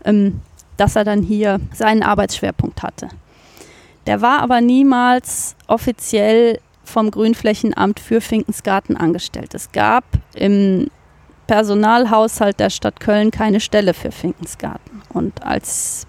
[0.05, 0.39] ähm,
[0.77, 3.09] dass er dann hier seinen Arbeitsschwerpunkt hatte.
[4.05, 9.55] Der war aber niemals offiziell vom Grünflächenamt für Finkensgarten angestellt.
[9.55, 10.89] Es gab im
[11.47, 15.01] Personalhaushalt der Stadt Köln keine Stelle für Finkensgarten.
[15.13, 16.05] Und als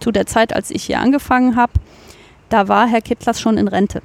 [0.00, 1.72] zu der Zeit, als ich hier angefangen habe,
[2.48, 4.02] da war Herr Kittlers schon in Rente.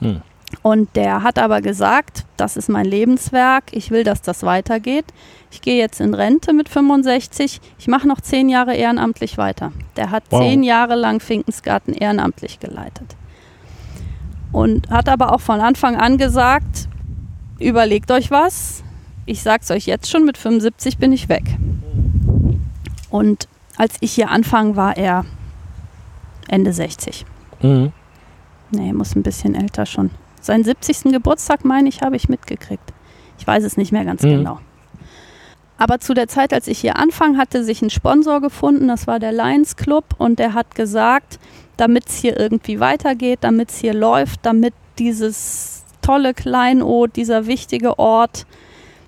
[0.00, 0.22] Hm.
[0.62, 5.06] Und der hat aber gesagt, das ist mein Lebenswerk, ich will, dass das weitergeht.
[5.50, 9.72] Ich gehe jetzt in Rente mit 65, ich mache noch zehn Jahre ehrenamtlich weiter.
[9.96, 10.40] Der hat Wow.
[10.40, 13.16] zehn Jahre lang Finkensgarten ehrenamtlich geleitet.
[14.52, 16.88] Und hat aber auch von Anfang an gesagt,
[17.60, 18.82] überlegt euch was,
[19.26, 21.44] ich sag's euch jetzt schon, mit 75 bin ich weg.
[23.10, 25.24] Und als ich hier anfange, war er
[26.48, 27.24] Ende 60.
[27.62, 27.92] Mhm.
[28.70, 30.10] Nee, muss ein bisschen älter schon.
[30.40, 31.12] Seinen 70.
[31.12, 32.92] Geburtstag, meine ich, habe ich mitgekriegt.
[33.38, 34.30] Ich weiß es nicht mehr ganz Mhm.
[34.30, 34.60] genau.
[35.76, 39.18] Aber zu der Zeit, als ich hier anfange, hatte sich ein Sponsor gefunden, das war
[39.18, 41.38] der Lions Club, und der hat gesagt,
[41.78, 47.98] damit es hier irgendwie weitergeht, damit es hier läuft, damit dieses tolle Kleinod, dieser wichtige
[47.98, 48.44] Ort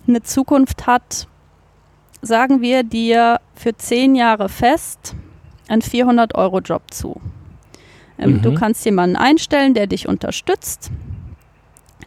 [0.06, 1.26] eine Zukunft hat,
[2.22, 5.14] sagen wir dir für zehn Jahre fest
[5.68, 7.20] einen 400-Euro-Job zu.
[8.18, 8.42] Ähm, Mhm.
[8.42, 10.90] Du kannst jemanden einstellen, der dich unterstützt,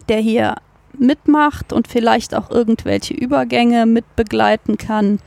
[0.08, 0.56] der hier
[0.98, 5.20] mitmacht und vielleicht auch irgendwelche Übergänge mitbegleiten kann.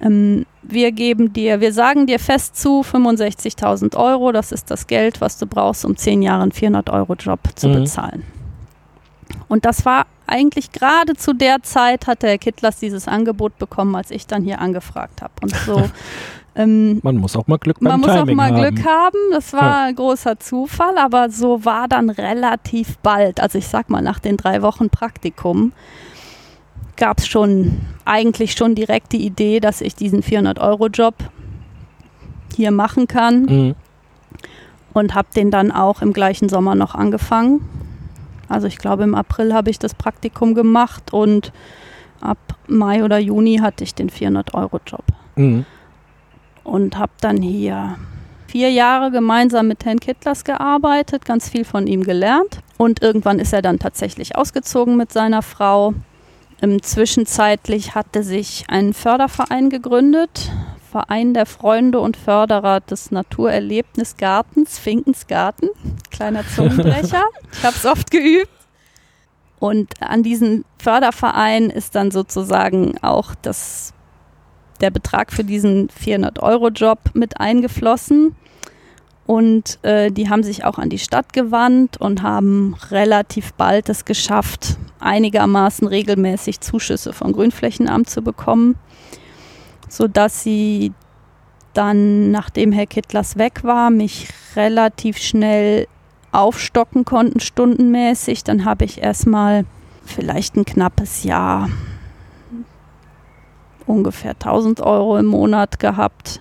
[0.00, 5.20] Ähm, wir geben dir, wir sagen dir fest zu 65.000 Euro, das ist das Geld,
[5.22, 7.72] was du brauchst, um zehn Jahre einen 400-Euro-Job zu Mhm.
[7.74, 8.24] bezahlen.
[9.48, 14.10] Und das war eigentlich gerade zu der Zeit, hat der Kittlers dieses Angebot bekommen, als
[14.10, 15.32] ich dann hier angefragt habe.
[15.42, 15.82] Und so
[16.56, 18.60] ähm, Man muss auch mal Glück beim man muss auch Timing mal haben.
[18.74, 19.18] Glück haben.
[19.32, 24.02] Das war ein großer Zufall, aber so war dann relativ bald, also ich sag mal
[24.02, 25.72] nach den drei Wochen Praktikum,
[26.96, 31.14] gab es schon eigentlich schon direkt die Idee, dass ich diesen 400-Euro-Job
[32.56, 33.74] hier machen kann Mhm.
[34.94, 37.60] und habe den dann auch im gleichen Sommer noch angefangen.
[38.48, 41.52] Also ich glaube, im April habe ich das Praktikum gemacht und
[42.20, 45.04] ab Mai oder Juni hatte ich den 400-Euro-Job.
[45.36, 45.64] Mhm.
[46.64, 47.96] Und habe dann hier
[48.46, 52.60] vier Jahre gemeinsam mit Herrn Kittlers gearbeitet, ganz viel von ihm gelernt.
[52.76, 55.94] Und irgendwann ist er dann tatsächlich ausgezogen mit seiner Frau.
[56.60, 60.50] Im Zwischenzeitlich hatte sich ein Förderverein gegründet,
[60.88, 65.68] Verein der Freunde und Förderer des Naturerlebnisgartens, Finkensgarten,
[66.10, 67.24] kleiner Zungenbrecher.
[67.52, 68.50] ich habe es oft geübt.
[69.60, 73.92] Und an diesen Förderverein ist dann sozusagen auch das,
[74.80, 78.36] der Betrag für diesen 400-Euro-Job mit eingeflossen.
[79.26, 84.06] Und äh, die haben sich auch an die Stadt gewandt und haben relativ bald es
[84.06, 88.76] geschafft, einigermaßen regelmäßig Zuschüsse vom Grünflächenamt zu bekommen,
[89.88, 90.92] sodass sie
[91.74, 95.86] dann, nachdem Herr Kittlers weg war, mich relativ schnell
[96.32, 98.44] aufstocken konnten, stundenmäßig.
[98.44, 99.64] Dann habe ich erstmal
[100.04, 101.68] vielleicht ein knappes Jahr
[103.86, 106.40] ungefähr 1000 Euro im Monat gehabt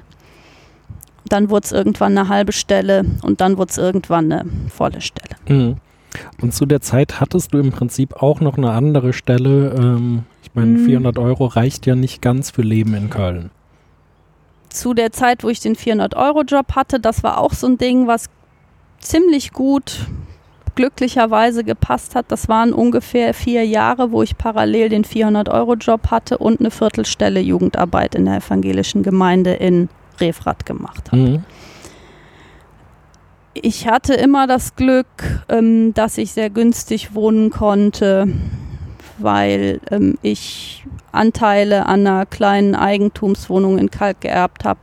[1.29, 5.35] dann wurde es irgendwann eine halbe Stelle und dann wurde es irgendwann eine volle Stelle.
[5.47, 5.77] Mhm.
[6.41, 9.75] Und zu der Zeit hattest du im Prinzip auch noch eine andere Stelle.
[9.77, 10.85] Ähm, ich meine, mhm.
[10.85, 13.51] 400 Euro reicht ja nicht ganz für Leben in Köln.
[14.69, 18.29] Zu der Zeit, wo ich den 400-Euro-Job hatte, das war auch so ein Ding, was
[18.99, 20.07] ziemlich gut
[20.75, 22.27] glücklicherweise gepasst hat.
[22.29, 28.15] Das waren ungefähr vier Jahre, wo ich parallel den 400-Euro-Job hatte und eine Viertelstelle Jugendarbeit
[28.15, 31.21] in der evangelischen Gemeinde in Refrat gemacht habe.
[31.21, 31.43] Mhm.
[33.53, 35.07] Ich hatte immer das Glück,
[35.49, 38.27] ähm, dass ich sehr günstig wohnen konnte,
[39.17, 44.81] weil ähm, ich Anteile an einer kleinen Eigentumswohnung in Kalk geerbt habe,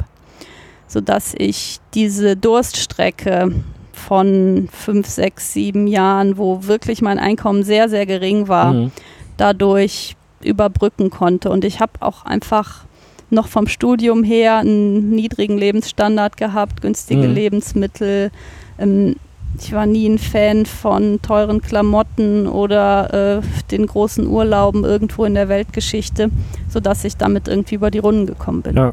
[0.87, 3.53] sodass ich diese Durststrecke
[3.93, 8.93] von fünf, sechs, sieben Jahren, wo wirklich mein Einkommen sehr, sehr gering war, mhm.
[9.37, 11.51] dadurch überbrücken konnte.
[11.51, 12.85] Und ich habe auch einfach
[13.31, 17.35] noch vom Studium her einen niedrigen Lebensstandard gehabt, günstige mhm.
[17.35, 18.31] Lebensmittel.
[18.79, 19.17] Ähm,
[19.59, 25.35] ich war nie ein Fan von teuren Klamotten oder äh, den großen Urlauben irgendwo in
[25.35, 26.31] der Weltgeschichte,
[26.69, 28.77] sodass ich damit irgendwie über die Runden gekommen bin.
[28.77, 28.93] Ja.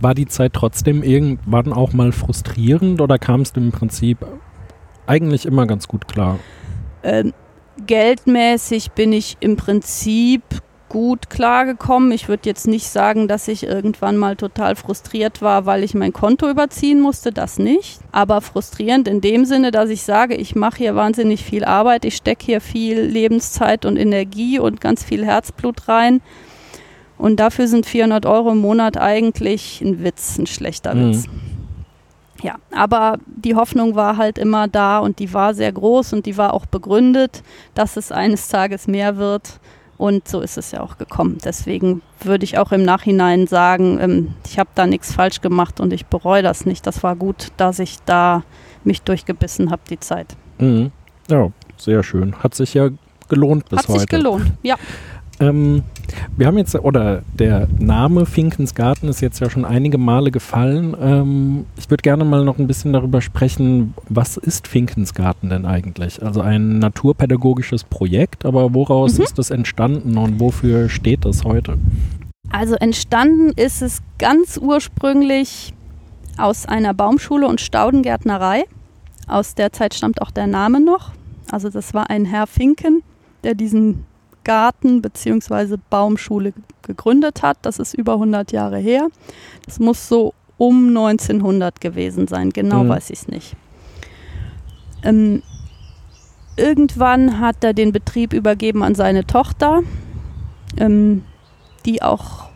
[0.00, 4.18] War die Zeit trotzdem irgendwann auch mal frustrierend oder kam es im Prinzip
[5.06, 6.38] eigentlich immer ganz gut klar?
[7.02, 7.34] Ähm,
[7.86, 10.42] geldmäßig bin ich im Prinzip
[10.90, 12.12] gut klargekommen.
[12.12, 16.12] Ich würde jetzt nicht sagen, dass ich irgendwann mal total frustriert war, weil ich mein
[16.12, 18.00] Konto überziehen musste, das nicht.
[18.12, 22.16] Aber frustrierend in dem Sinne, dass ich sage, ich mache hier wahnsinnig viel Arbeit, ich
[22.16, 26.20] stecke hier viel Lebenszeit und Energie und ganz viel Herzblut rein.
[27.16, 31.12] Und dafür sind 400 Euro im Monat eigentlich ein Witz, ein schlechter mhm.
[31.12, 31.24] Witz.
[32.42, 36.36] Ja, aber die Hoffnung war halt immer da und die war sehr groß und die
[36.36, 37.42] war auch begründet,
[37.74, 39.60] dass es eines Tages mehr wird.
[40.00, 41.36] Und so ist es ja auch gekommen.
[41.44, 45.92] Deswegen würde ich auch im Nachhinein sagen, ähm, ich habe da nichts falsch gemacht und
[45.92, 46.86] ich bereue das nicht.
[46.86, 48.42] Das war gut, dass ich da
[48.82, 50.38] mich durchgebissen habe, die Zeit.
[50.58, 50.90] Mhm.
[51.28, 52.34] Ja, sehr schön.
[52.42, 52.88] Hat sich ja
[53.28, 53.92] gelohnt bis Hat heute.
[53.92, 54.76] Hat sich gelohnt, ja.
[55.38, 55.82] Ähm,
[56.36, 60.96] wir haben jetzt, oder der Name Finkensgarten ist jetzt ja schon einige Male gefallen.
[61.00, 66.22] Ähm, ich würde gerne mal noch ein bisschen darüber sprechen, was ist Finkensgarten denn eigentlich?
[66.22, 69.24] Also ein naturpädagogisches Projekt, aber woraus mhm.
[69.24, 71.78] ist das entstanden und wofür steht das heute?
[72.50, 75.72] Also entstanden ist es ganz ursprünglich
[76.36, 78.64] aus einer Baumschule und Staudengärtnerei.
[79.28, 81.12] Aus der Zeit stammt auch der Name noch.
[81.50, 83.02] Also das war ein Herr Finken,
[83.44, 84.04] der diesen
[84.50, 85.76] Garten bzw.
[85.90, 87.58] Baumschule gegründet hat.
[87.62, 89.06] Das ist über 100 Jahre her.
[89.64, 92.50] Das muss so um 1900 gewesen sein.
[92.50, 92.88] Genau mhm.
[92.88, 93.54] weiß ich es nicht.
[95.04, 95.44] Ähm,
[96.56, 99.84] irgendwann hat er den Betrieb übergeben an seine Tochter,
[100.76, 101.22] ähm,
[101.86, 102.49] die auch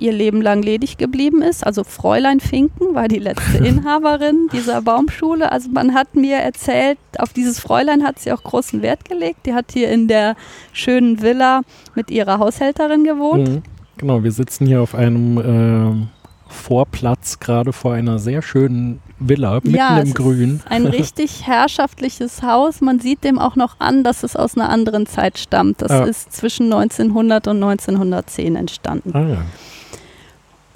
[0.00, 1.66] ihr Leben lang ledig geblieben ist.
[1.66, 5.52] Also Fräulein Finken war die letzte Inhaberin dieser Baumschule.
[5.52, 9.46] Also man hat mir erzählt, auf dieses Fräulein hat sie auch großen Wert gelegt.
[9.46, 10.36] Die hat hier in der
[10.72, 11.62] schönen Villa
[11.94, 13.48] mit ihrer Haushälterin gewohnt.
[13.48, 13.62] Mhm.
[13.98, 16.06] Genau, wir sitzen hier auf einem äh,
[16.50, 20.60] Vorplatz, gerade vor einer sehr schönen Villa, mitten ja, im Grün.
[20.68, 22.80] ein richtig herrschaftliches Haus.
[22.80, 25.82] Man sieht dem auch noch an, dass es aus einer anderen Zeit stammt.
[25.82, 26.04] Das ja.
[26.04, 29.10] ist zwischen 1900 und 1910 entstanden.
[29.14, 29.42] Ah, ja.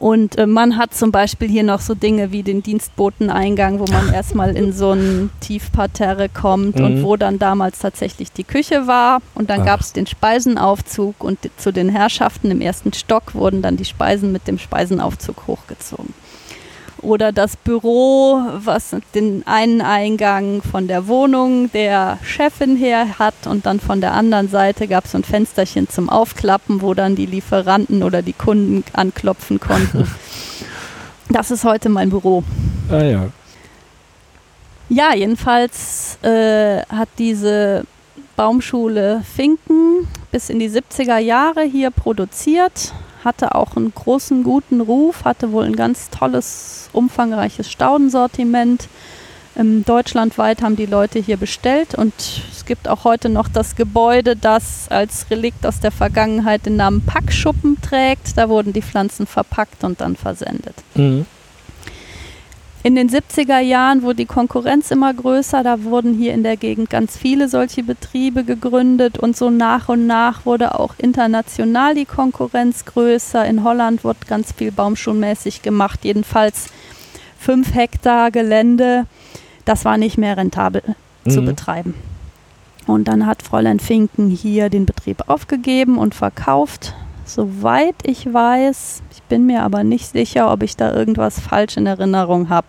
[0.04, 4.12] Und äh, man hat zum Beispiel hier noch so Dinge wie den Dienstboteneingang, wo man
[4.12, 6.84] erstmal in so ein Tiefparterre kommt mhm.
[6.84, 9.22] und wo dann damals tatsächlich die Küche war.
[9.34, 13.78] Und dann gab es den Speisenaufzug und zu den Herrschaften im ersten Stock wurden dann
[13.78, 16.12] die Speisen mit dem Speisenaufzug hochgezogen.
[17.04, 23.66] Oder das Büro, was den einen Eingang von der Wohnung der Chefin her hat und
[23.66, 27.26] dann von der anderen Seite gab es so ein Fensterchen zum Aufklappen, wo dann die
[27.26, 30.08] Lieferanten oder die Kunden anklopfen konnten.
[31.30, 32.42] das ist heute mein Büro.
[32.90, 33.26] Ah ja.
[34.88, 37.84] Ja, jedenfalls äh, hat diese
[38.36, 42.92] Baumschule Finken bis in die 70er Jahre hier produziert,
[43.24, 48.88] hatte auch einen großen, guten Ruf, hatte wohl ein ganz tolles, umfangreiches Staudensortiment.
[49.56, 52.12] Ähm, deutschlandweit haben die Leute hier bestellt und
[52.50, 57.02] es gibt auch heute noch das Gebäude, das als Relikt aus der Vergangenheit den Namen
[57.02, 58.36] Packschuppen trägt.
[58.36, 60.74] Da wurden die Pflanzen verpackt und dann versendet.
[60.94, 61.26] Mhm.
[62.84, 65.62] In den 70er Jahren wurde die Konkurrenz immer größer.
[65.62, 70.06] Da wurden hier in der Gegend ganz viele solche Betriebe gegründet und so nach und
[70.06, 73.42] nach wurde auch international die Konkurrenz größer.
[73.46, 76.66] In Holland wurde ganz viel baumschulmäßig gemacht, jedenfalls
[77.38, 79.06] fünf Hektar Gelände.
[79.64, 80.82] Das war nicht mehr rentabel
[81.24, 81.30] mhm.
[81.30, 81.94] zu betreiben.
[82.86, 86.92] Und dann hat Fräulein Finken hier den Betrieb aufgegeben und verkauft.
[87.24, 92.48] Soweit ich weiß, bin mir aber nicht sicher, ob ich da irgendwas falsch in Erinnerung
[92.48, 92.68] habe.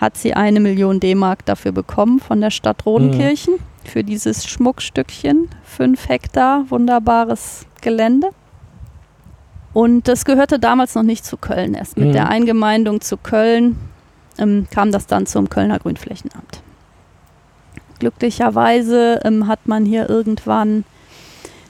[0.00, 3.88] Hat sie eine Million D-Mark dafür bekommen von der Stadt Rodenkirchen mhm.
[3.88, 8.30] für dieses Schmuckstückchen, fünf Hektar, wunderbares Gelände.
[9.72, 11.74] Und das gehörte damals noch nicht zu Köln.
[11.74, 12.12] Erst mit mhm.
[12.12, 13.76] der Eingemeindung zu Köln
[14.38, 16.62] ähm, kam das dann zum Kölner Grünflächenamt.
[17.98, 20.84] Glücklicherweise ähm, hat man hier irgendwann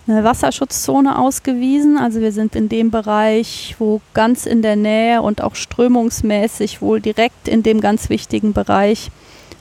[0.08, 1.98] eine Wasserschutzzone ausgewiesen.
[1.98, 7.00] Also wir sind in dem Bereich, wo ganz in der Nähe und auch strömungsmäßig wohl
[7.00, 9.10] direkt in dem ganz wichtigen Bereich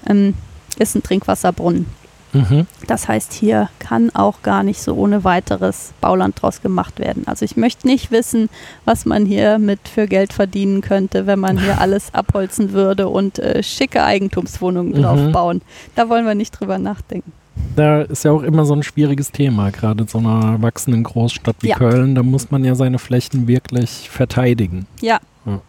[0.07, 0.33] ähm,
[0.79, 1.85] ist ein Trinkwasserbrunnen.
[2.33, 2.67] Mhm.
[2.87, 7.23] Das heißt, hier kann auch gar nicht so ohne weiteres Bauland draus gemacht werden.
[7.25, 8.49] Also ich möchte nicht wissen,
[8.85, 13.39] was man hier mit für Geld verdienen könnte, wenn man hier alles abholzen würde und
[13.39, 15.01] äh, schicke Eigentumswohnungen mhm.
[15.01, 15.61] draufbauen.
[15.95, 17.31] Da wollen wir nicht drüber nachdenken
[17.75, 21.57] da ist ja auch immer so ein schwieriges Thema, gerade in so einer wachsenden Großstadt
[21.61, 21.77] wie ja.
[21.77, 22.15] Köln.
[22.15, 24.87] Da muss man ja seine Flächen wirklich verteidigen.
[25.01, 25.19] Ja.
[25.45, 25.61] ja.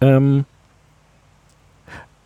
[0.00, 0.44] Ähm,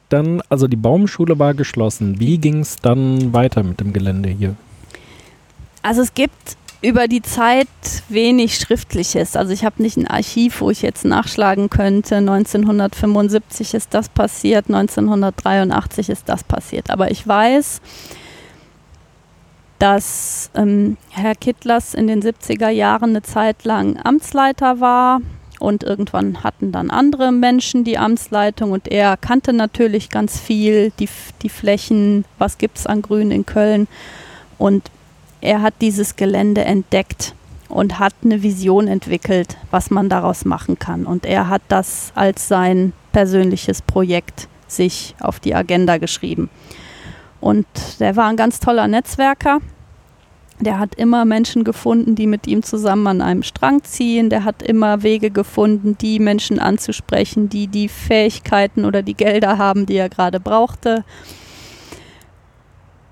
[0.08, 2.18] dann, also die Baumschule war geschlossen.
[2.18, 4.56] Wie ging es dann weiter mit dem Gelände hier?
[5.82, 7.68] Also es gibt über die Zeit
[8.08, 9.36] wenig Schriftliches.
[9.36, 12.16] Also ich habe nicht ein Archiv, wo ich jetzt nachschlagen könnte.
[12.16, 16.90] 1975 ist das passiert, 1983 ist das passiert.
[16.90, 17.80] Aber ich weiß,
[19.78, 25.20] dass ähm, Herr Kittlers in den 70er Jahren eine Zeit lang Amtsleiter war
[25.60, 31.08] und irgendwann hatten dann andere Menschen die Amtsleitung und er kannte natürlich ganz viel, die,
[31.42, 33.88] die Flächen, was gibt es an Grün in Köln
[34.56, 34.90] und
[35.40, 37.34] er hat dieses Gelände entdeckt
[37.68, 41.06] und hat eine Vision entwickelt, was man daraus machen kann.
[41.06, 46.50] Und er hat das als sein persönliches Projekt sich auf die Agenda geschrieben.
[47.40, 47.66] Und
[48.00, 49.58] der war ein ganz toller Netzwerker.
[50.60, 54.28] Der hat immer Menschen gefunden, die mit ihm zusammen an einem Strang ziehen.
[54.28, 59.86] Der hat immer Wege gefunden, die Menschen anzusprechen, die die Fähigkeiten oder die Gelder haben,
[59.86, 61.04] die er gerade brauchte.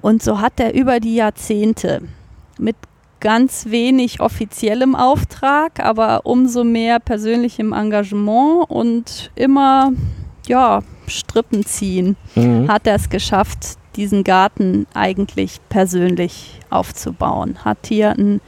[0.03, 2.03] Und so hat er über die Jahrzehnte
[2.59, 2.77] mit
[3.21, 9.93] ganz wenig offiziellem Auftrag, aber umso mehr persönlichem Engagement und immer
[10.47, 12.69] ja, Strippen ziehen, mhm.
[12.69, 17.65] hat er es geschafft, diesen Garten eigentlich persönlich aufzubauen.
[17.65, 18.41] Hat hier ein,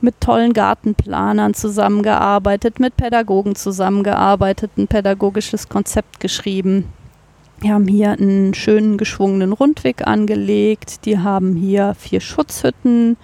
[0.00, 6.84] mit tollen Gartenplanern zusammengearbeitet, mit Pädagogen zusammengearbeitet, ein pädagogisches Konzept geschrieben.
[7.62, 11.06] Die haben hier einen schönen geschwungenen Rundweg angelegt.
[11.06, 13.16] Die haben hier vier Schutzhütten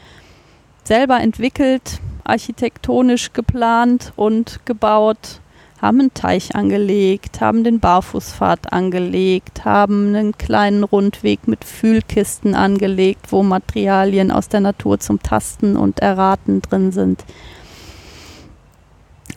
[0.85, 5.41] selber entwickelt, architektonisch geplant und gebaut
[5.81, 13.33] haben einen Teich angelegt, haben den Barfußpfad angelegt, haben einen kleinen Rundweg mit Fühlkisten angelegt,
[13.33, 17.25] wo Materialien aus der Natur zum Tasten und Erraten drin sind.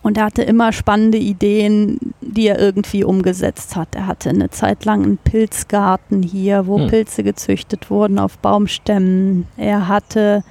[0.02, 3.96] Und er hatte immer spannende Ideen, die er irgendwie umgesetzt hat.
[3.96, 6.88] Er hatte eine Zeit lang einen Pilzgarten hier, wo hm.
[6.88, 9.48] Pilze gezüchtet wurden auf Baumstämmen.
[9.56, 10.44] Er hatte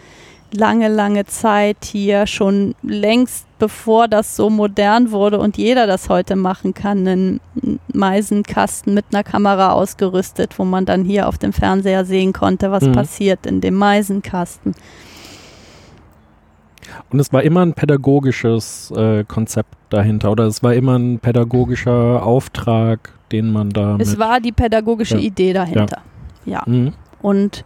[0.55, 6.35] lange, lange Zeit hier schon längst bevor das so modern wurde und jeder das heute
[6.35, 7.41] machen kann, einen
[7.93, 12.83] Meisenkasten mit einer Kamera ausgerüstet, wo man dann hier auf dem Fernseher sehen konnte, was
[12.83, 12.91] mhm.
[12.91, 14.75] passiert in dem Meisenkasten.
[17.11, 22.27] Und es war immer ein pädagogisches äh, Konzept dahinter oder es war immer ein pädagogischer
[22.27, 23.97] Auftrag, den man da.
[24.01, 25.23] Es war die pädagogische ja.
[25.23, 26.03] Idee dahinter.
[26.45, 26.65] Ja.
[26.67, 26.73] ja.
[26.73, 26.95] Mhm.
[27.21, 27.65] Und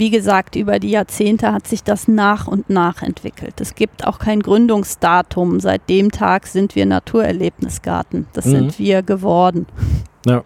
[0.00, 3.60] wie gesagt, über die Jahrzehnte hat sich das nach und nach entwickelt.
[3.60, 5.60] Es gibt auch kein Gründungsdatum.
[5.60, 8.26] Seit dem Tag sind wir Naturerlebnisgarten.
[8.32, 8.50] Das Mhm.
[8.50, 9.66] sind wir geworden.
[10.26, 10.42] Ja.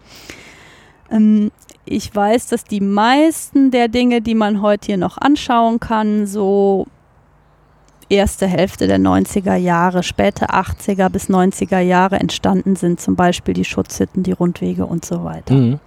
[1.11, 1.51] Ähm,
[1.85, 6.87] ich weiß, dass die meisten der Dinge, die man heute hier noch anschauen kann, so
[8.09, 13.65] erste Hälfte der 90er Jahre, späte 80er bis 90er Jahre entstanden sind, zum Beispiel die
[13.65, 15.53] Schutzhütten, die Rundwege und so weiter.
[15.55, 15.79] Mhm.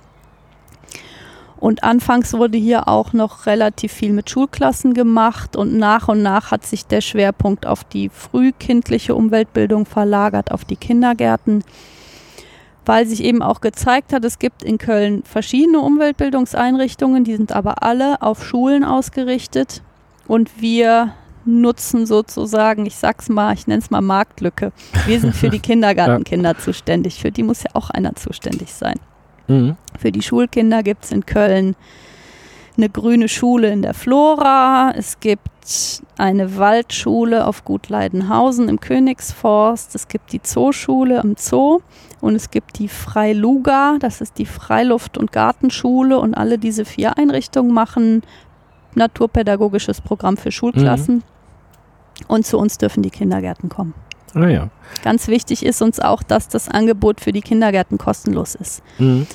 [1.58, 6.50] Und anfangs wurde hier auch noch relativ viel mit Schulklassen gemacht und nach und nach
[6.50, 11.64] hat sich der Schwerpunkt auf die frühkindliche Umweltbildung verlagert, auf die Kindergärten,
[12.84, 17.82] weil sich eben auch gezeigt hat, es gibt in Köln verschiedene Umweltbildungseinrichtungen, die sind aber
[17.82, 19.82] alle auf Schulen ausgerichtet
[20.28, 21.14] und wir
[21.46, 24.72] nutzen sozusagen, ich sag's mal, ich nenne es mal Marktlücke.
[25.06, 28.96] Wir sind für die Kindergartenkinder zuständig, für die muss ja auch einer zuständig sein.
[29.48, 29.76] Mhm.
[29.98, 31.76] Für die Schulkinder gibt es in Köln
[32.76, 34.92] eine grüne Schule in der Flora.
[34.94, 35.48] Es gibt
[36.18, 39.94] eine Waldschule auf Gut Leidenhausen im Königsforst.
[39.94, 41.80] Es gibt die Zooschule im Zoo.
[42.20, 46.18] Und es gibt die Freiluga, das ist die Freiluft- und Gartenschule.
[46.18, 48.22] Und alle diese vier Einrichtungen machen
[48.94, 51.22] naturpädagogisches Programm für Schulklassen.
[52.28, 53.94] Und zu uns dürfen die Kindergärten kommen.
[54.36, 54.68] Ah ja.
[55.02, 58.82] Ganz wichtig ist uns auch, dass das Angebot für die Kindergärten kostenlos ist.
[58.98, 59.26] Mhm.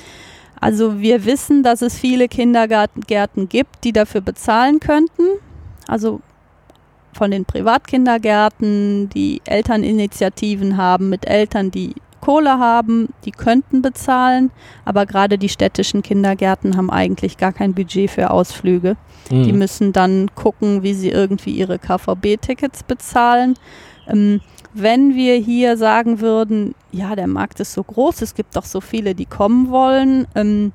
[0.60, 5.24] Also wir wissen, dass es viele Kindergärten gibt, die dafür bezahlen könnten.
[5.88, 6.20] Also
[7.12, 14.52] von den Privatkindergärten, die Elterninitiativen haben mit Eltern, die Kohle haben, die könnten bezahlen,
[14.84, 18.96] aber gerade die städtischen Kindergärten haben eigentlich gar kein Budget für Ausflüge.
[19.32, 19.42] Mhm.
[19.42, 23.54] Die müssen dann gucken, wie sie irgendwie ihre KVB-Tickets bezahlen.
[24.06, 24.40] Ähm,
[24.74, 28.80] wenn wir hier sagen würden, ja, der Markt ist so groß, es gibt doch so
[28.80, 30.72] viele, die kommen wollen, ähm,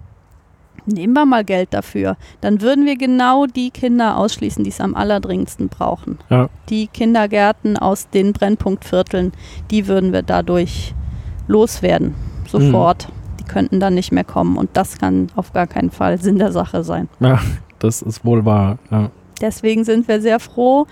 [0.85, 4.95] nehmen wir mal Geld dafür, dann würden wir genau die Kinder ausschließen, die es am
[4.95, 6.17] allerdringendsten brauchen.
[6.29, 6.49] Ja.
[6.69, 9.33] Die Kindergärten aus den Brennpunktvierteln,
[9.69, 10.93] die würden wir dadurch
[11.47, 12.15] loswerden,
[12.47, 13.09] sofort.
[13.39, 16.51] Die könnten dann nicht mehr kommen und das kann auf gar keinen Fall Sinn der
[16.51, 17.09] Sache sein.
[17.19, 17.39] Ja,
[17.79, 18.77] das ist wohl wahr.
[18.91, 19.11] Ja.
[19.41, 20.87] Deswegen sind wir sehr froh,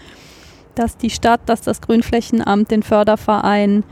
[0.75, 3.83] dass die Stadt, dass das Grünflächenamt den Förderverein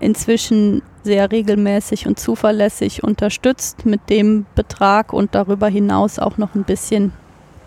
[0.00, 6.64] inzwischen sehr regelmäßig und zuverlässig unterstützt mit dem Betrag und darüber hinaus auch noch ein
[6.64, 7.12] bisschen,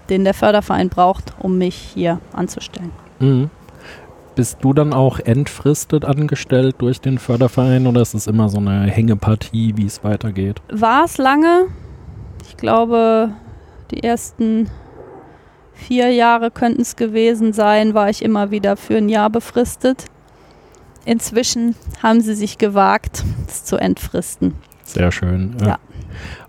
[0.09, 2.91] den der Förderverein braucht, um mich hier anzustellen.
[3.19, 3.49] Mhm.
[4.35, 8.87] Bist du dann auch entfristet angestellt durch den Förderverein oder ist es immer so eine
[8.87, 10.59] Hängepartie, wie es weitergeht?
[10.71, 11.67] War es lange?
[12.47, 13.29] Ich glaube,
[13.91, 14.69] die ersten
[15.73, 20.05] vier Jahre könnten es gewesen sein, war ich immer wieder für ein Jahr befristet.
[21.05, 24.53] Inzwischen haben sie sich gewagt, es zu entfristen.
[24.85, 25.55] Sehr schön.
[25.65, 25.77] Ja.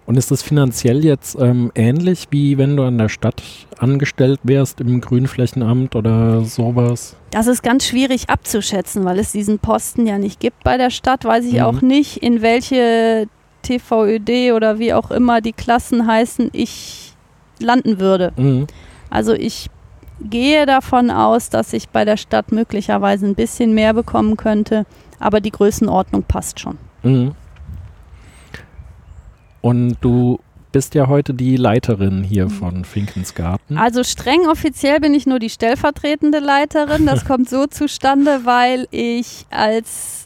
[0.07, 3.43] Und ist das finanziell jetzt ähm, ähnlich, wie wenn du an der Stadt
[3.79, 7.17] angestellt wärst im Grünflächenamt oder sowas?
[7.31, 11.25] Das ist ganz schwierig abzuschätzen, weil es diesen Posten ja nicht gibt bei der Stadt.
[11.25, 11.61] Weiß ich Mhm.
[11.63, 13.27] auch nicht, in welche
[13.63, 17.15] TVÖD oder wie auch immer die Klassen heißen, ich
[17.59, 18.33] landen würde.
[18.37, 18.67] Mhm.
[19.15, 19.71] Also ich
[20.21, 24.87] gehe davon aus, dass ich bei der Stadt möglicherweise ein bisschen mehr bekommen könnte,
[25.21, 26.79] aber die Größenordnung passt schon.
[27.05, 27.37] Mhm.
[29.61, 30.41] Und du
[30.73, 33.79] bist ja heute die Leiterin hier von Finkensgarten.
[33.79, 37.07] Also streng offiziell bin ich nur die stellvertretende Leiterin.
[37.07, 40.24] Das kommt so zustande, weil ich als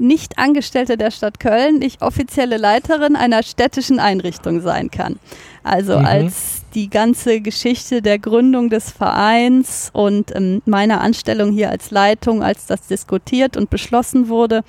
[0.00, 5.18] nicht Angestellte der Stadt Köln ich offizielle Leiterin einer städtischen Einrichtung sein kann.
[5.62, 6.06] Also Mhm.
[6.06, 12.42] als die ganze Geschichte der Gründung des Vereins und ähm, meiner Anstellung hier als Leitung,
[12.42, 14.62] als das diskutiert und beschlossen wurde,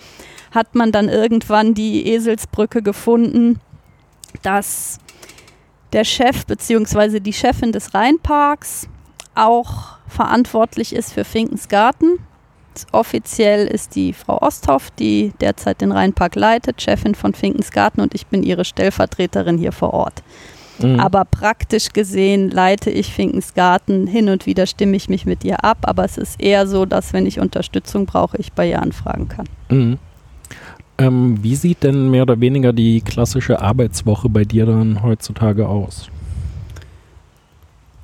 [0.51, 3.61] hat man dann irgendwann die Eselsbrücke gefunden,
[4.43, 4.99] dass
[5.93, 7.19] der Chef bzw.
[7.21, 8.87] die Chefin des Rheinparks
[9.33, 12.19] auch verantwortlich ist für Finkensgarten.
[12.91, 18.27] Offiziell ist die Frau Osthoff, die derzeit den Rheinpark leitet, Chefin von Finkensgarten und ich
[18.27, 20.23] bin ihre Stellvertreterin hier vor Ort.
[20.79, 20.99] Mhm.
[20.99, 24.07] Aber praktisch gesehen leite ich Finkensgarten.
[24.07, 27.13] Hin und wieder stimme ich mich mit ihr ab, aber es ist eher so, dass
[27.13, 29.45] wenn ich Unterstützung brauche, ich bei ihr anfragen kann.
[29.69, 29.99] Mhm.
[30.97, 36.09] Ähm, wie sieht denn mehr oder weniger die klassische Arbeitswoche bei dir dann heutzutage aus?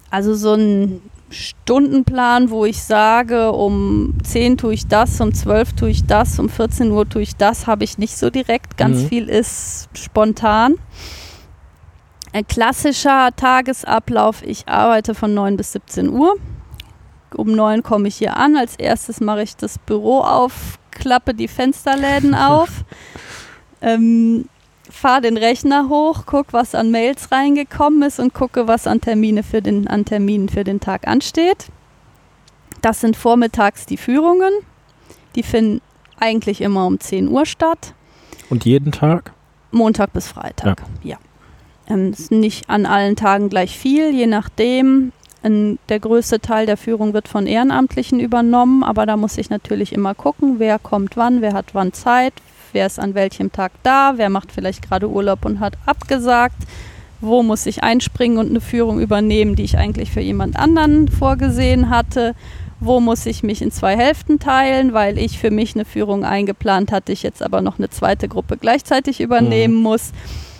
[0.09, 5.89] Also so ein Stundenplan, wo ich sage, um 10 tue ich das, um 12 tue
[5.89, 8.78] ich das, um 14 Uhr tue ich das, habe ich nicht so direkt.
[8.78, 9.07] Ganz Mhm.
[9.07, 10.75] viel ist spontan.
[12.34, 16.36] Ein klassischer Tagesablauf, ich arbeite von 9 bis 17 Uhr.
[17.36, 18.55] Um 9 komme ich hier an.
[18.55, 22.69] Als erstes mache ich das Büro auf, klappe die Fensterläden auf.
[23.82, 24.45] Ähm,
[24.98, 29.43] fahre den Rechner hoch, gucke, was an Mails reingekommen ist und gucke, was an Termine
[29.43, 31.68] für den, an Terminen für den Tag ansteht.
[32.82, 34.52] Das sind vormittags die Führungen.
[35.36, 35.82] Die finden
[36.20, 37.93] eigentlich immer um 10 Uhr statt.
[38.50, 39.34] Und jeden Tag?
[39.72, 41.12] Montag bis Freitag, ja.
[41.12, 41.18] ja.
[41.93, 45.12] Ähm, ist nicht an allen Tagen gleich viel, je nachdem.
[45.43, 49.93] Ein, der größte Teil der Führung wird von Ehrenamtlichen übernommen, aber da muss ich natürlich
[49.93, 52.34] immer gucken, wer kommt wann, wer hat wann Zeit,
[52.78, 56.61] wer ist an welchem Tag da, wer macht vielleicht gerade Urlaub und hat abgesagt,
[57.21, 61.89] wo muss ich einspringen und eine Führung übernehmen, die ich eigentlich für jemand anderen vorgesehen
[61.89, 62.36] hatte,
[62.80, 66.91] wo muss ich mich in zwei Hälften teilen, weil ich für mich eine Führung eingeplant
[66.91, 69.82] hatte, ich jetzt aber noch eine zweite Gruppe gleichzeitig übernehmen mhm.
[69.82, 70.11] muss.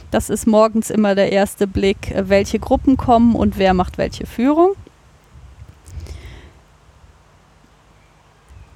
[0.10, 4.26] Das ist morgens immer der erste Blick, äh, welche Gruppen kommen und wer macht welche
[4.26, 4.72] Führung.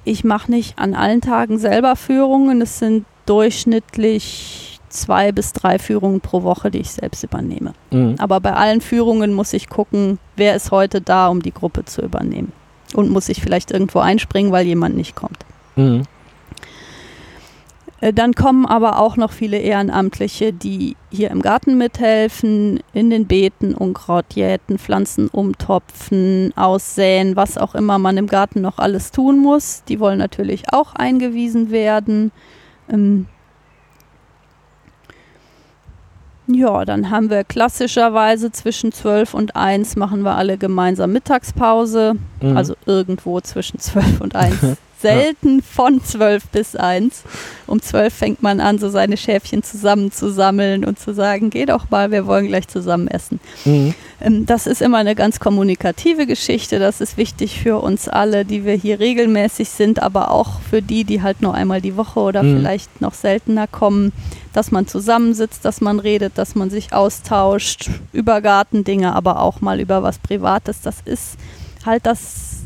[0.04, 2.60] Ich mache nicht an allen Tagen selber Führungen.
[2.60, 7.72] Es sind durchschnittlich zwei bis drei Führungen pro Woche, die ich selbst übernehme.
[7.90, 8.16] Mhm.
[8.18, 12.02] Aber bei allen Führungen muss ich gucken, wer ist heute da, um die Gruppe zu
[12.02, 12.52] übernehmen.
[12.92, 15.38] Und muss ich vielleicht irgendwo einspringen, weil jemand nicht kommt.
[15.76, 16.02] Mhm.
[18.02, 23.26] Äh, dann kommen aber auch noch viele Ehrenamtliche, die hier im Garten mithelfen, in den
[23.26, 29.38] Beeten Unkraut jäten, Pflanzen umtopfen, aussäen, was auch immer man im Garten noch alles tun
[29.38, 29.84] muss.
[29.88, 32.30] Die wollen natürlich auch eingewiesen werden.
[32.92, 33.26] Ähm
[36.46, 42.14] ja, dann haben wir klassischerweise zwischen 12 und 1 machen wir alle gemeinsam Mittagspause.
[42.40, 42.56] Mhm.
[42.56, 44.56] Also irgendwo zwischen 12 und 1
[45.02, 45.64] selten ja.
[45.68, 47.24] von zwölf bis eins.
[47.66, 52.10] Um zwölf fängt man an, so seine Schäfchen zusammenzusammeln und zu sagen, geh doch mal,
[52.10, 53.40] wir wollen gleich zusammen essen.
[53.64, 53.94] Mhm.
[54.22, 56.78] Ähm, das ist immer eine ganz kommunikative Geschichte.
[56.78, 61.04] Das ist wichtig für uns alle, die wir hier regelmäßig sind, aber auch für die,
[61.04, 62.58] die halt nur einmal die Woche oder mhm.
[62.58, 64.12] vielleicht noch seltener kommen,
[64.52, 69.80] dass man zusammensitzt, dass man redet, dass man sich austauscht über Gartendinge, aber auch mal
[69.80, 70.80] über was Privates.
[70.82, 71.36] Das ist
[71.84, 72.58] halt das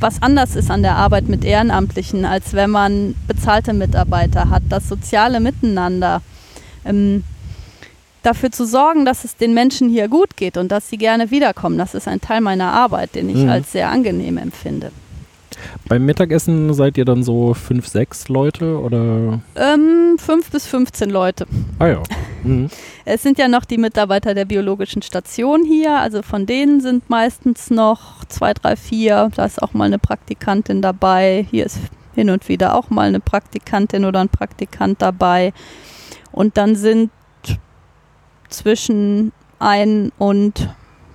[0.00, 4.62] was anders ist an der Arbeit mit Ehrenamtlichen, als wenn man bezahlte Mitarbeiter hat.
[4.68, 6.20] Das soziale Miteinander.
[6.84, 7.24] Ähm,
[8.24, 11.78] dafür zu sorgen, dass es den Menschen hier gut geht und dass sie gerne wiederkommen,
[11.78, 13.48] das ist ein Teil meiner Arbeit, den ich mhm.
[13.48, 14.90] als sehr angenehm empfinde.
[15.88, 19.40] Beim Mittagessen seid ihr dann so fünf, sechs Leute oder?
[19.54, 21.46] Ähm, fünf bis 15 Leute.
[21.78, 22.02] Ah ja.
[22.42, 22.68] Mhm.
[23.06, 27.68] Es sind ja noch die Mitarbeiter der biologischen Station hier, also von denen sind meistens
[27.68, 29.30] noch zwei, drei, vier.
[29.36, 31.46] Da ist auch mal eine Praktikantin dabei.
[31.50, 31.78] Hier ist
[32.14, 35.52] hin und wieder auch mal eine Praktikantin oder ein Praktikant dabei.
[36.32, 37.10] Und dann sind
[38.58, 40.68] zwischen ein und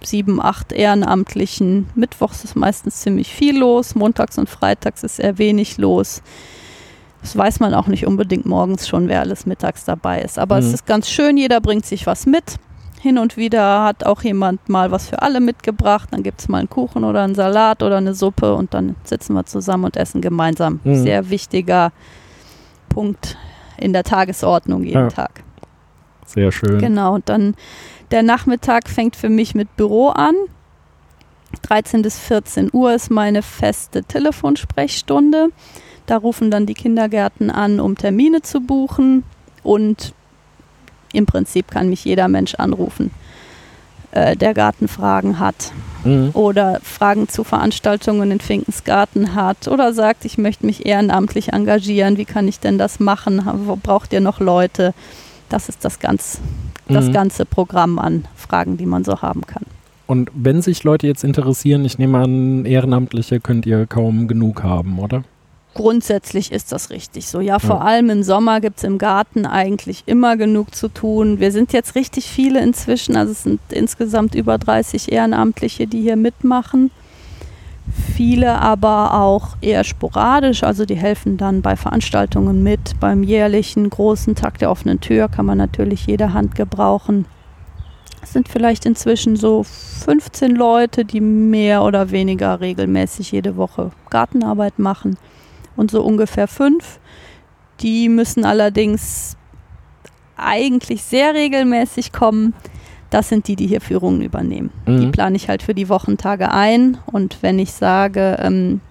[0.03, 1.87] sieben, acht Ehrenamtlichen.
[1.95, 6.21] Mittwochs ist meistens ziemlich viel los, montags und freitags ist eher wenig los.
[7.21, 10.39] Das weiß man auch nicht unbedingt morgens schon, wer alles mittags dabei ist.
[10.39, 10.67] Aber mhm.
[10.67, 12.55] es ist ganz schön, jeder bringt sich was mit.
[13.01, 16.09] Hin und wieder hat auch jemand mal was für alle mitgebracht.
[16.11, 19.33] Dann gibt es mal einen Kuchen oder einen Salat oder eine Suppe und dann sitzen
[19.33, 20.79] wir zusammen und essen gemeinsam.
[20.83, 20.95] Mhm.
[20.95, 21.91] Sehr wichtiger
[22.89, 23.37] Punkt
[23.77, 25.07] in der Tagesordnung jeden ja.
[25.07, 25.43] Tag.
[26.29, 26.79] Sehr schön.
[26.79, 27.55] Genau, und dann
[28.11, 30.35] der Nachmittag fängt für mich mit Büro an.
[31.63, 35.49] 13 bis 14 Uhr ist meine feste Telefonsprechstunde.
[36.05, 39.23] Da rufen dann die Kindergärten an, um Termine zu buchen.
[39.63, 40.13] Und
[41.13, 43.09] im Prinzip kann mich jeder Mensch anrufen,
[44.11, 45.71] äh, der Gartenfragen hat.
[46.03, 46.29] Mhm.
[46.33, 49.67] Oder Fragen zu Veranstaltungen in Finkensgarten hat.
[49.67, 52.17] Oder sagt, ich möchte mich ehrenamtlich engagieren.
[52.17, 53.41] Wie kann ich denn das machen?
[53.65, 54.93] Wo braucht ihr noch Leute?
[55.49, 56.39] Das ist das ganz
[56.89, 57.13] das mhm.
[57.13, 59.63] ganze Programm an Fragen, die man so haben kann.
[60.07, 64.97] Und wenn sich Leute jetzt interessieren, ich nehme an, Ehrenamtliche könnt ihr kaum genug haben,
[64.97, 65.23] oder?
[65.75, 67.41] Grundsätzlich ist das richtig so.
[67.41, 67.81] Ja, vor ja.
[67.83, 71.39] allem im Sommer gibt es im Garten eigentlich immer genug zu tun.
[71.39, 76.15] Wir sind jetzt richtig viele inzwischen, also es sind insgesamt über 30 Ehrenamtliche, die hier
[76.15, 76.89] mitmachen
[78.15, 82.99] viele aber auch eher sporadisch, also die helfen dann bei Veranstaltungen mit.
[82.99, 87.25] Beim jährlichen großen Tag der offenen Tür kann man natürlich jede Hand gebrauchen.
[88.21, 94.77] Es sind vielleicht inzwischen so 15 Leute, die mehr oder weniger regelmäßig jede Woche Gartenarbeit
[94.77, 95.17] machen
[95.75, 96.99] und so ungefähr fünf.
[97.79, 99.37] Die müssen allerdings
[100.35, 102.53] eigentlich sehr regelmäßig kommen
[103.09, 104.71] das sind die, die hier Führungen übernehmen.
[104.85, 104.99] Mhm.
[104.99, 106.97] Die plane ich halt für die Wochentage ein.
[107.05, 108.81] Und wenn ich sage, ähm,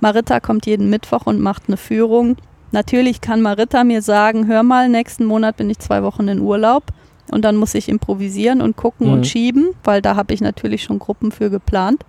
[0.00, 2.36] Marita kommt jeden Mittwoch und macht eine Führung,
[2.72, 6.84] natürlich kann Marita mir sagen, hör mal, nächsten Monat bin ich zwei Wochen in Urlaub.
[7.30, 9.12] Und dann muss ich improvisieren und gucken mhm.
[9.12, 12.04] und schieben, weil da habe ich natürlich schon Gruppen für geplant.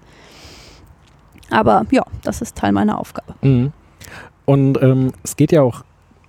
[1.49, 3.35] Aber ja, das ist Teil meiner Aufgabe.
[3.41, 3.71] Mhm.
[4.45, 5.83] Und ähm, es geht ja auch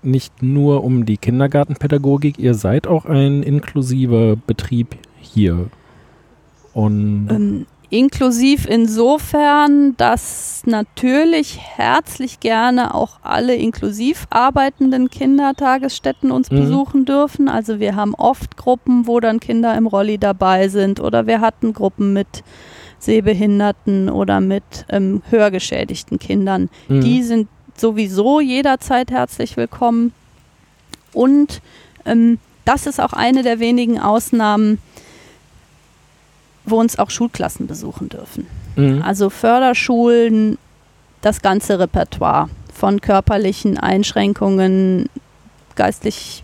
[0.04, 5.66] nicht nur um die Kindergartenpädagogik, ihr seid auch ein inklusiver Betrieb hier.
[6.72, 16.56] Und Ähm, inklusiv insofern, dass natürlich herzlich gerne auch alle inklusiv arbeitenden Kindertagesstätten uns Mhm.
[16.56, 17.48] besuchen dürfen.
[17.48, 21.72] Also wir haben oft Gruppen, wo dann Kinder im Rolli dabei sind oder wir hatten
[21.72, 22.42] Gruppen mit
[22.98, 26.70] Sehbehinderten oder mit ähm, hörgeschädigten Kindern.
[26.88, 27.00] Mhm.
[27.02, 30.12] Die sind sowieso jederzeit herzlich willkommen.
[31.12, 31.60] Und
[32.04, 34.78] ähm, das ist auch eine der wenigen Ausnahmen,
[36.64, 38.46] wo uns auch Schulklassen besuchen dürfen.
[38.76, 39.02] Mhm.
[39.02, 40.58] Also Förderschulen,
[41.20, 45.08] das ganze Repertoire von körperlichen Einschränkungen,
[45.76, 46.42] geistlich,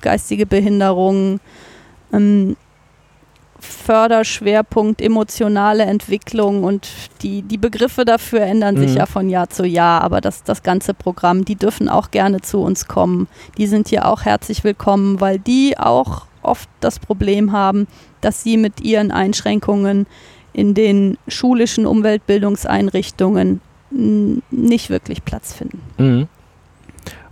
[0.00, 1.40] geistige Behinderungen,
[2.12, 2.56] ähm,
[3.60, 6.88] Förderschwerpunkt emotionale Entwicklung und
[7.22, 8.96] die, die Begriffe dafür ändern sich Mhm.
[8.96, 12.60] ja von Jahr zu Jahr, aber das, das ganze Programm, die dürfen auch gerne zu
[12.60, 13.28] uns kommen.
[13.58, 17.86] Die sind hier auch herzlich willkommen, weil die auch oft das Problem haben,
[18.20, 20.06] dass sie mit ihren Einschränkungen
[20.52, 25.80] in den schulischen Umweltbildungseinrichtungen nicht wirklich Platz finden.
[25.98, 26.28] Mhm.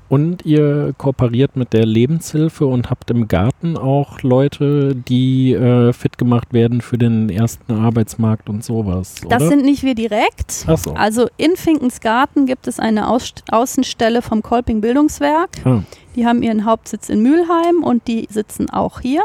[0.08, 6.16] Und ihr kooperiert mit der Lebenshilfe und habt im Garten auch Leute, die äh, fit
[6.16, 9.50] gemacht werden für den ersten Arbeitsmarkt und sowas, Das oder?
[9.50, 10.64] sind nicht wir direkt.
[10.66, 10.94] Ach so.
[10.94, 15.50] Also in Finkensgarten gibt es eine Ausst Außenstelle vom Kolping Bildungswerk.
[15.66, 15.82] Ah.
[16.16, 19.20] Die haben ihren Hauptsitz in Mülheim und die sitzen auch hier.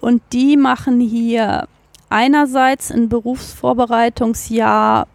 [0.00, 1.66] Und die machen hier
[2.10, 5.08] einerseits ein Berufsvorbereitungsjahr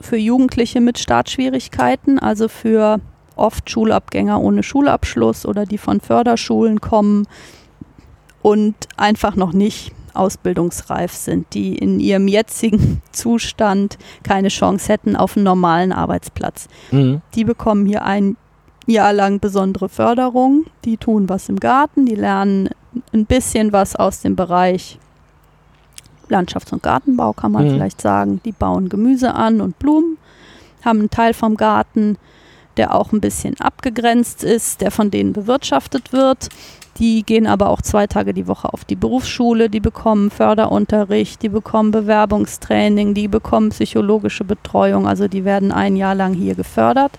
[0.00, 3.00] für Jugendliche mit Startschwierigkeiten, also für
[3.36, 7.26] oft Schulabgänger ohne Schulabschluss oder die von Förderschulen kommen
[8.42, 15.36] und einfach noch nicht ausbildungsreif sind, die in ihrem jetzigen Zustand keine Chance hätten auf
[15.36, 16.68] einen normalen Arbeitsplatz.
[16.90, 17.20] Mhm.
[17.34, 18.36] Die bekommen hier ein
[18.86, 20.64] Jahr lang besondere Förderung.
[20.84, 22.70] Die tun was im Garten, die lernen
[23.12, 24.98] ein bisschen was aus dem Bereich
[26.30, 27.70] Landschafts- und Gartenbau, kann man Mhm.
[27.70, 28.40] vielleicht sagen.
[28.44, 30.16] Die bauen Gemüse an und Blumen,
[30.84, 32.16] haben einen Teil vom Garten,
[32.76, 36.48] der auch ein bisschen abgegrenzt ist, der von denen bewirtschaftet wird.
[36.98, 41.50] Die gehen aber auch zwei Tage die Woche auf die Berufsschule, die bekommen Förderunterricht, die
[41.50, 47.12] bekommen Bewerbungstraining, die bekommen psychologische Betreuung, also die werden ein Jahr lang hier gefördert.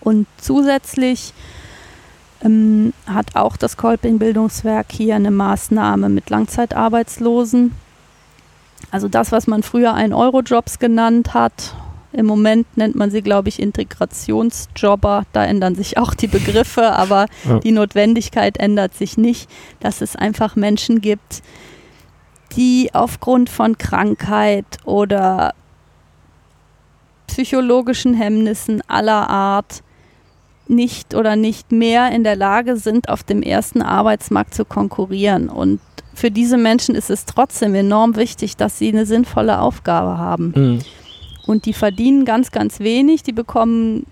[0.00, 1.32] Und zusätzlich
[2.44, 7.72] ähm, hat auch das Kolping Bildungswerk hier eine Maßnahme mit Langzeitarbeitslosen.
[8.90, 11.74] Also das, was man früher ein Eurojobs genannt hat.
[12.12, 15.24] Im Moment nennt man sie, glaube ich, Integrationsjobber.
[15.32, 17.58] Da ändern sich auch die Begriffe, aber Ja.
[17.58, 19.48] die Notwendigkeit ändert sich nicht,
[19.80, 21.42] dass es einfach Menschen gibt,
[22.56, 25.52] die aufgrund von Krankheit oder
[27.26, 29.82] psychologischen Hemmnissen aller Art
[30.66, 35.48] nicht oder nicht mehr in der Lage sind, auf dem ersten Arbeitsmarkt zu konkurrieren.
[35.48, 35.80] Und
[36.14, 40.52] für diese Menschen ist es trotzdem enorm wichtig, dass sie eine sinnvolle Aufgabe haben.
[40.56, 40.78] Mhm.
[41.48, 43.22] Und die verdienen ganz, ganz wenig.
[43.22, 44.04] Die bekommen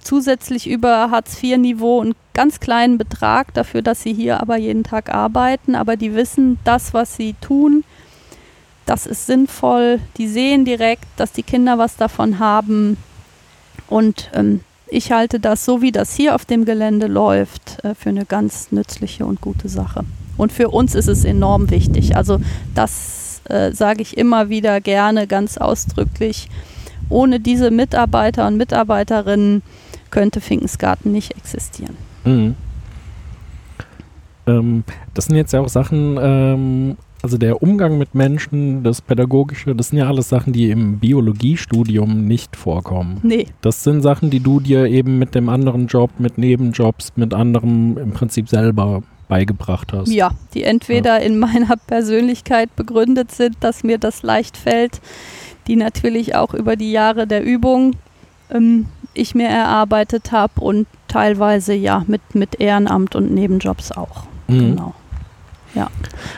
[0.00, 5.74] zusätzlich über Hartz-IV-Niveau einen ganz kleinen Betrag dafür, dass sie hier aber jeden Tag arbeiten.
[5.74, 7.84] Aber die wissen, das, was sie tun,
[8.86, 10.00] das ist sinnvoll.
[10.16, 12.96] Die sehen direkt, dass die Kinder was davon haben.
[13.90, 18.08] Und ähm, ich halte das, so wie das hier auf dem Gelände läuft, äh, für
[18.08, 20.06] eine ganz nützliche und gute Sache.
[20.38, 22.16] Und für uns ist es enorm wichtig.
[22.16, 22.40] Also
[22.74, 23.11] das
[23.48, 26.48] äh, sage ich immer wieder gerne, ganz ausdrücklich.
[27.08, 29.62] Ohne diese Mitarbeiter und Mitarbeiterinnen
[30.10, 31.96] könnte Finkensgarten nicht existieren.
[32.24, 32.54] Mhm.
[34.46, 34.84] Ähm,
[35.14, 39.88] das sind jetzt ja auch Sachen, ähm, also der Umgang mit Menschen, das Pädagogische, das
[39.88, 43.20] sind ja alles Sachen, die im Biologiestudium nicht vorkommen.
[43.22, 47.32] Nee, Das sind Sachen, die du dir eben mit dem anderen Job, mit Nebenjobs, mit
[47.32, 50.12] anderem im Prinzip selber beigebracht hast.
[50.12, 55.00] ja, die entweder in meiner Persönlichkeit begründet sind, dass mir das leicht fällt,
[55.66, 57.96] die natürlich auch über die Jahre der Übung
[58.50, 64.24] ähm, ich mir erarbeitet habe und teilweise ja mit, mit Ehrenamt und Nebenjobs auch.
[64.48, 64.58] Mhm.
[64.58, 64.94] Genau.
[65.74, 65.90] Ja.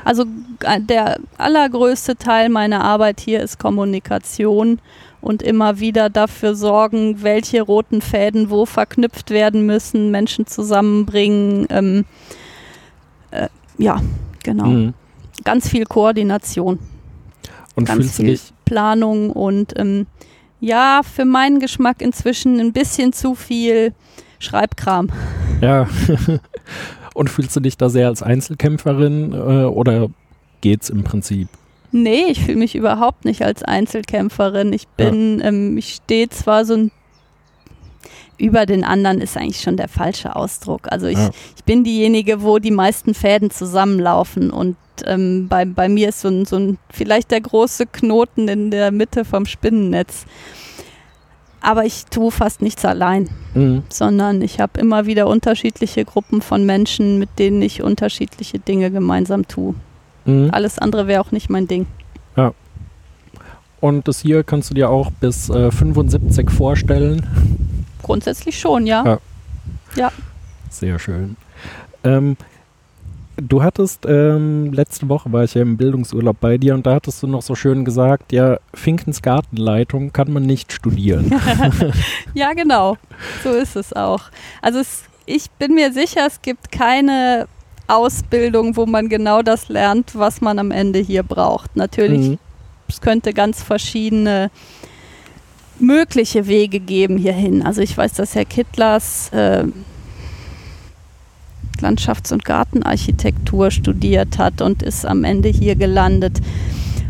[0.04, 0.24] Also
[0.62, 4.78] äh, der allergrößte Teil meiner Arbeit hier ist Kommunikation
[5.20, 11.66] und immer wieder dafür sorgen, welche roten Fäden wo verknüpft werden müssen, Menschen zusammenbringen.
[11.70, 12.04] Ähm,
[13.34, 14.00] äh, ja,
[14.42, 14.66] genau.
[14.66, 14.94] Mhm.
[15.44, 16.78] Ganz viel Koordination,
[17.74, 20.06] Und ganz viel Planung und ähm,
[20.60, 23.92] ja, für meinen Geschmack inzwischen ein bisschen zu viel
[24.38, 25.08] Schreibkram.
[25.60, 25.88] ja,
[27.14, 30.08] und fühlst du dich da sehr als Einzelkämpferin äh, oder
[30.60, 31.48] geht's im Prinzip?
[31.90, 34.72] Nee, ich fühle mich überhaupt nicht als Einzelkämpferin.
[34.72, 36.90] Ich bin, ähm, ich stehe zwar so ein
[38.44, 40.82] über den anderen ist eigentlich schon der falsche Ausdruck.
[40.92, 41.30] Also ich, Ja.
[41.56, 44.76] ich bin diejenige, wo die meisten Fäden zusammenlaufen und
[45.06, 48.90] ähm, bei, bei mir ist so ein, so ein vielleicht der große Knoten in der
[48.92, 50.24] Mitte vom Spinnennetz.
[51.60, 53.84] Aber ich tue fast nichts allein, Mhm.
[53.88, 59.48] sondern ich habe immer wieder unterschiedliche Gruppen von Menschen, mit denen ich unterschiedliche Dinge gemeinsam
[59.48, 59.74] tue.
[60.26, 60.50] Mhm.
[60.52, 61.86] Alles andere wäre auch nicht mein Ding.
[63.80, 67.26] Und das hier kannst du dir auch bis äh, 75 vorstellen.
[68.04, 69.18] Grundsätzlich schon, ja.
[69.96, 70.12] Ja.
[70.70, 71.36] Sehr schön.
[72.04, 72.36] Ähm,
[73.36, 77.22] du hattest, ähm, letzte Woche war ich ja im Bildungsurlaub bei dir und da hattest
[77.22, 81.32] du noch so schön gesagt, ja, Finkens Gartenleitung kann man nicht studieren.
[82.34, 82.96] Ja, genau.
[83.42, 84.22] So ist es auch.
[84.60, 87.46] Also es, ich bin mir sicher, es gibt keine
[87.86, 91.76] Ausbildung, wo man genau das lernt, was man am Ende hier braucht.
[91.76, 92.38] Natürlich, Mhm.
[92.88, 94.50] es könnte ganz verschiedene
[95.78, 97.62] mögliche Wege geben hierhin.
[97.62, 99.64] Also ich weiß, dass Herr Kittlers äh,
[101.80, 106.40] Landschafts- und Gartenarchitektur studiert hat und ist am Ende hier gelandet.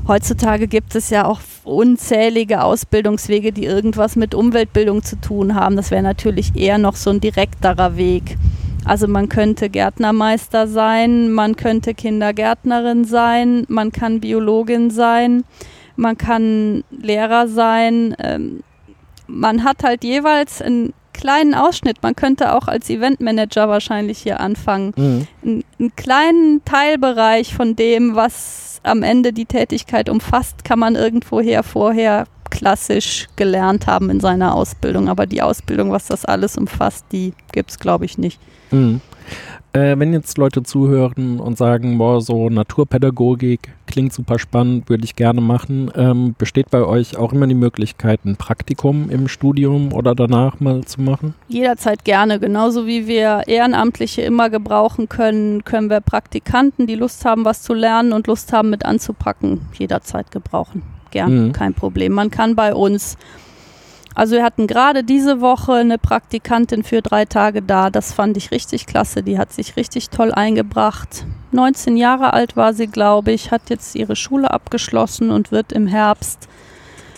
[0.07, 5.77] Heutzutage gibt es ja auch unzählige Ausbildungswege, die irgendwas mit Umweltbildung zu tun haben.
[5.77, 8.37] Das wäre natürlich eher noch so ein direkterer Weg.
[8.85, 15.45] Also man könnte Gärtnermeister sein, man könnte Kindergärtnerin sein, man kann Biologin sein,
[15.97, 18.15] man kann Lehrer sein.
[18.19, 18.63] Ähm,
[19.27, 22.03] man hat halt jeweils einen kleinen Ausschnitt.
[22.03, 25.27] Man könnte auch als Eventmanager wahrscheinlich hier anfangen Mhm.
[25.43, 31.63] einen, einen kleinen Teilbereich von dem, was am Ende die Tätigkeit umfasst, kann man irgendwoher
[31.63, 35.09] vorher klassisch gelernt haben in seiner Ausbildung.
[35.09, 38.41] Aber die Ausbildung, was das alles umfasst, die gibt es, glaube ich, nicht.
[38.71, 39.01] Mhm.
[39.73, 45.15] Äh, wenn jetzt Leute zuhören und sagen, boah, so Naturpädagogik klingt super spannend, würde ich
[45.15, 50.17] gerne machen, ähm, besteht bei euch auch immer die Möglichkeit, ein Praktikum im Studium oder
[50.17, 51.35] danach mal zu machen?
[51.47, 52.41] Jederzeit gerne.
[52.41, 57.73] Genauso wie wir Ehrenamtliche immer gebrauchen können, können wir Praktikanten, die Lust haben, was zu
[57.73, 60.83] lernen und Lust haben, mit anzupacken, jederzeit gebrauchen.
[61.13, 61.53] Gern, Mhm.
[61.53, 62.15] kein Problem.
[62.15, 63.17] Man kann bei uns,
[64.17, 67.91] also wir hatten gerade diese Woche eine Praktikantin für drei Tage da.
[67.91, 69.23] Das fand ich richtig klasse.
[69.23, 71.25] Die hat sich richtig toll eingebracht.
[71.55, 75.87] 19 Jahre alt war sie, glaube ich, hat jetzt ihre Schule abgeschlossen und wird im
[75.87, 76.49] Herbst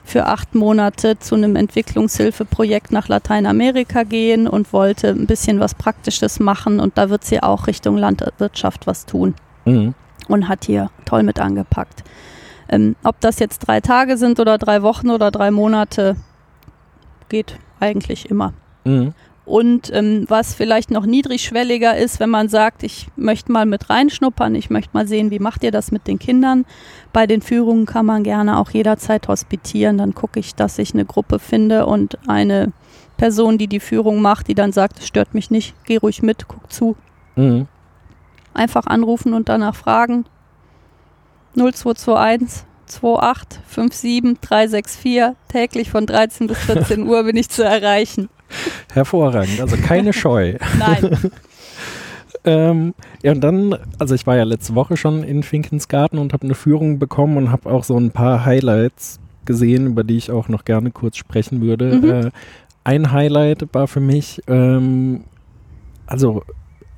[0.05, 6.39] für acht Monate zu einem Entwicklungshilfeprojekt nach Lateinamerika gehen und wollte ein bisschen was Praktisches
[6.39, 6.79] machen.
[6.79, 9.35] Und da wird sie auch Richtung Landwirtschaft was tun
[9.65, 9.95] Mhm.
[10.29, 12.05] und hat hier toll mit angepackt.
[12.69, 16.15] Ähm, ob das jetzt drei Tage sind oder drei Wochen oder drei Monate,
[17.29, 18.53] geht eigentlich immer.
[18.85, 19.13] Mhm.
[19.47, 24.57] Und ähm, was vielleicht noch niedrigschwelliger ist, wenn man sagt, ich möchte mal mit reinschnuppern,
[24.57, 26.67] ich möchte mal sehen, wie macht ihr das mit den Kindern.
[27.13, 29.99] Bei den Führungen kann man gerne auch jederzeit hospitieren.
[29.99, 32.73] Dann gucke ich, dass ich eine Gruppe finde und eine
[33.19, 36.49] Person, die die Führung macht, die dann sagt, es stört mich nicht, geh ruhig mit,
[36.49, 36.97] guck zu.
[37.37, 37.69] Mhm.
[38.53, 40.25] Einfach anrufen und danach fragen.
[41.55, 45.37] 0221 28 57 364.
[45.49, 48.29] Täglich von 13 bis 14 Uhr bin ich zu erreichen.
[48.93, 50.55] Hervorragend, also keine Scheu.
[50.79, 51.19] Nein.
[52.49, 52.95] Ähm,
[53.25, 56.55] ja, und dann, also ich war ja letzte Woche schon in Finkensgarten und habe eine
[56.55, 60.65] Führung bekommen und habe auch so ein paar Highlights gesehen, über die ich auch noch
[60.65, 61.97] gerne kurz sprechen würde.
[61.97, 62.11] Mhm.
[62.11, 62.31] Äh,
[62.85, 65.25] ein Highlight war für mich, ähm,
[66.07, 66.45] also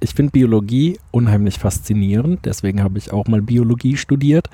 [0.00, 4.50] ich finde Biologie unheimlich faszinierend, deswegen habe ich auch mal Biologie studiert.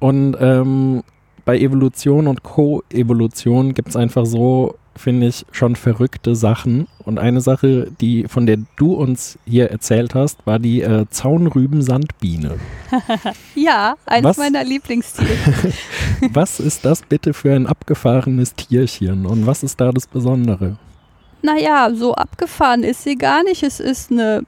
[0.00, 1.04] Und ähm,
[1.44, 6.86] bei Evolution und Co-Evolution gibt es einfach so, finde ich, schon verrückte Sachen.
[7.04, 12.56] Und eine Sache, die von der du uns hier erzählt hast, war die äh, Zaunrüben-Sandbiene.
[13.54, 14.36] Ja, eines Was?
[14.38, 15.30] meiner Lieblingstiere.
[16.32, 20.76] was ist das bitte für ein abgefahrenes Tierchen und was ist da das Besondere?
[21.42, 23.62] Naja, so abgefahren ist sie gar nicht.
[23.62, 24.44] Es ist eine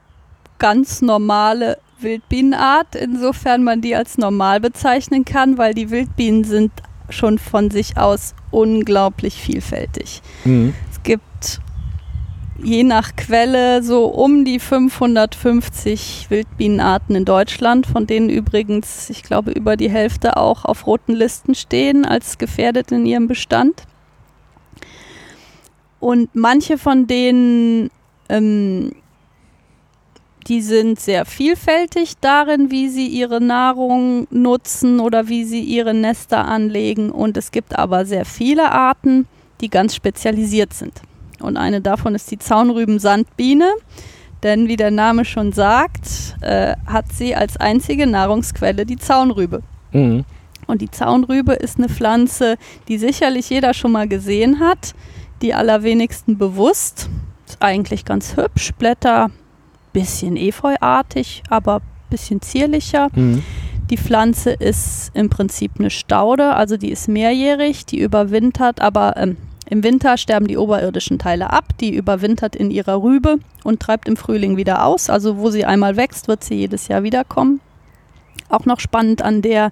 [0.58, 6.72] ganz normale Wildbienenart, insofern man die als normal bezeichnen kann, weil die Wildbienen sind
[7.08, 10.22] schon von sich aus unglaublich vielfältig.
[10.44, 10.74] Mhm.
[10.90, 11.60] Es gibt
[12.62, 19.52] je nach Quelle so um die 550 Wildbienenarten in Deutschland, von denen übrigens, ich glaube,
[19.52, 23.82] über die Hälfte auch auf roten Listen stehen als gefährdet in ihrem Bestand.
[26.00, 27.90] Und manche von denen,
[28.28, 28.92] ähm,
[30.46, 36.44] die sind sehr vielfältig darin, wie sie ihre Nahrung nutzen oder wie sie ihre Nester
[36.44, 37.10] anlegen.
[37.10, 39.26] Und es gibt aber sehr viele Arten,
[39.60, 41.00] die ganz spezialisiert sind.
[41.40, 43.72] Und eine davon ist die Zaunrüben-Sandbiene.
[44.42, 49.62] Denn wie der Name schon sagt, äh, hat sie als einzige Nahrungsquelle die Zaunrübe.
[49.92, 50.24] Mhm.
[50.66, 52.56] Und die Zaunrübe ist eine Pflanze,
[52.88, 54.94] die sicherlich jeder schon mal gesehen hat.
[55.42, 57.10] die allerwenigsten bewusst.
[57.46, 59.30] Ist eigentlich ganz hübsch, Blätter
[59.94, 61.80] bisschen efeuartig, aber
[62.10, 63.08] bisschen zierlicher.
[63.14, 63.42] Mhm.
[63.90, 69.36] Die Pflanze ist im Prinzip eine Staude, also die ist mehrjährig, die überwintert, aber ähm,
[69.66, 74.16] im Winter sterben die oberirdischen Teile ab, die überwintert in ihrer Rübe und treibt im
[74.16, 75.08] Frühling wieder aus.
[75.08, 77.60] Also wo sie einmal wächst, wird sie jedes Jahr wiederkommen.
[78.48, 79.70] Auch noch spannend an der,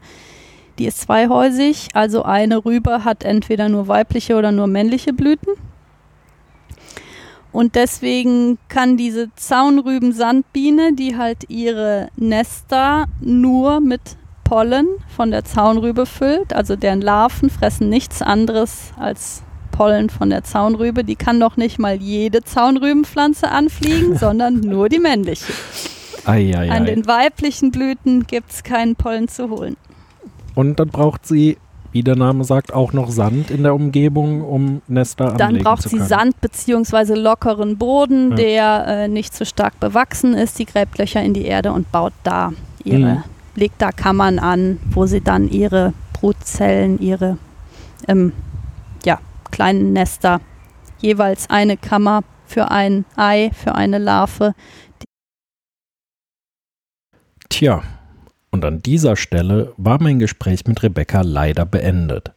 [0.79, 5.53] die ist zweihäusig, also eine Rübe hat entweder nur weibliche oder nur männliche Blüten.
[7.53, 14.01] Und deswegen kann diese Zaunrüben-Sandbiene, die halt ihre Nester nur mit
[14.45, 20.45] Pollen von der Zaunrübe füllt, also deren Larven fressen nichts anderes als Pollen von der
[20.45, 25.53] Zaunrübe, die kann doch nicht mal jede Zaunrübenpflanze anfliegen, sondern nur die männliche.
[26.25, 26.95] Ei, ei, An ei.
[26.95, 29.77] den weiblichen Blüten gibt es keinen Pollen zu holen.
[30.55, 31.57] Und dann braucht sie,
[31.93, 35.83] wie der Name sagt, auch noch Sand in der Umgebung, um Nester Dann anlegen braucht
[35.83, 36.09] zu sie können.
[36.09, 37.15] Sand bzw.
[37.15, 38.37] lockeren Boden, Ja.
[38.37, 40.59] der äh, nicht zu stark bewachsen ist.
[40.59, 42.53] Die gräbt Löcher in die Erde und baut da
[42.85, 43.23] ihre, Mhm.
[43.55, 47.37] legt da Kammern an, wo sie dann ihre Brutzellen, ihre
[48.09, 48.33] ähm,
[49.05, 49.19] ja,
[49.51, 50.41] kleinen Nester,
[51.01, 54.55] jeweils eine Kammer für ein Ei, für eine Larve.
[57.49, 57.83] Tja,
[58.53, 62.31] und an dieser Stelle war mein Gespräch mit Rebecca leider beendet.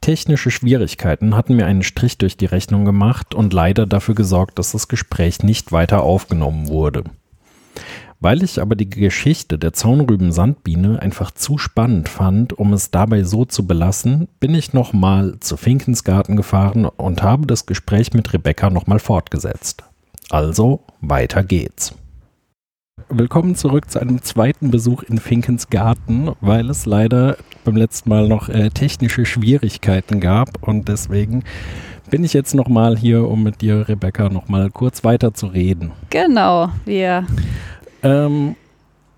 [0.00, 4.70] Technische Schwierigkeiten hatten mir einen Strich durch die Rechnung gemacht und leider dafür gesorgt, dass
[4.72, 7.02] das Gespräch nicht weiter aufgenommen wurde.
[8.20, 13.44] Weil ich aber die Geschichte der Zaunrüben-Sandbiene einfach zu spannend fand, um es dabei so
[13.44, 18.98] zu belassen, bin ich nochmal zu Finkensgarten gefahren und habe das Gespräch mit Rebecca nochmal
[18.98, 19.84] fortgesetzt.
[20.30, 21.94] Also, weiter geht's.
[23.10, 28.28] Willkommen zurück zu einem zweiten Besuch in Finkens Garten, weil es leider beim letzten Mal
[28.28, 31.42] noch äh, technische Schwierigkeiten gab und deswegen
[32.10, 35.92] bin ich jetzt nochmal hier, um mit dir, Rebecca, nochmal kurz weiter zu reden.
[36.10, 37.26] Genau, wir
[38.02, 38.56] Ähm,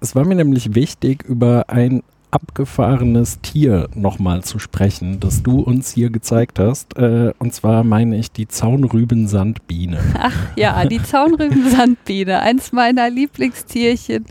[0.00, 5.92] es war mir nämlich wichtig, über ein abgefahrenes Tier nochmal zu sprechen, das du uns
[5.92, 6.96] hier gezeigt hast.
[6.96, 10.00] Äh, und zwar meine ich die Zaunrüben-Sandbiene.
[10.18, 14.26] Ach ja, die Zaunrüben-Sandbiene, eins meiner Lieblingstierchen,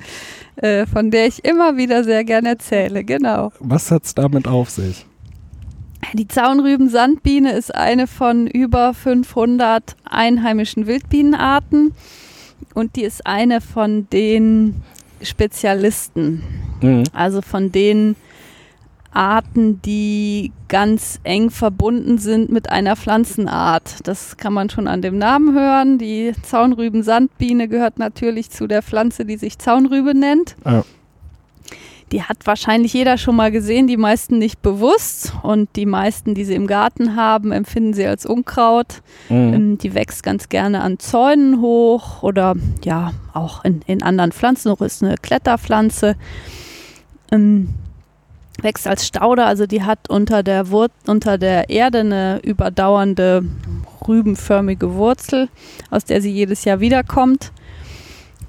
[0.57, 3.51] äh, von der ich immer wieder sehr gerne erzähle, genau.
[3.59, 5.05] Was hat's damit auf sich?
[6.13, 11.93] Die Zaunrüben-Sandbiene ist eine von über 500 einheimischen Wildbienenarten
[12.73, 14.81] und die ist eine von den
[15.21, 16.43] Spezialisten,
[16.81, 17.03] Mhm.
[17.13, 18.15] also von den
[19.11, 24.07] Arten, die ganz eng verbunden sind mit einer Pflanzenart.
[24.07, 25.97] Das kann man schon an dem Namen hören.
[25.97, 30.55] Die Zaunrüben-Sandbiene gehört natürlich zu der Pflanze, die sich Zaunrübe nennt.
[30.63, 30.83] Ja.
[32.11, 35.33] Die hat wahrscheinlich jeder schon mal gesehen, die meisten nicht bewusst.
[35.43, 39.01] Und die meisten, die sie im Garten haben, empfinden sie als Unkraut.
[39.29, 39.53] Mhm.
[39.53, 44.71] Ähm, die wächst ganz gerne an Zäunen hoch oder ja, auch in, in anderen Pflanzen.
[44.71, 46.15] Auch ist eine Kletterpflanze.
[47.31, 47.69] Ähm,
[48.61, 53.43] wächst als Staude, also die hat unter der, Wur unter der Erde eine überdauernde
[54.07, 55.49] rübenförmige Wurzel,
[55.89, 57.51] aus der sie jedes Jahr wiederkommt.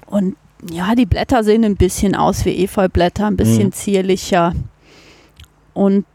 [0.07, 0.35] Und
[0.69, 3.71] ja, die Blätter sehen ein bisschen aus wie Efeublätter, ein bisschen Mhm.
[3.73, 4.53] zierlicher.
[5.73, 6.05] Und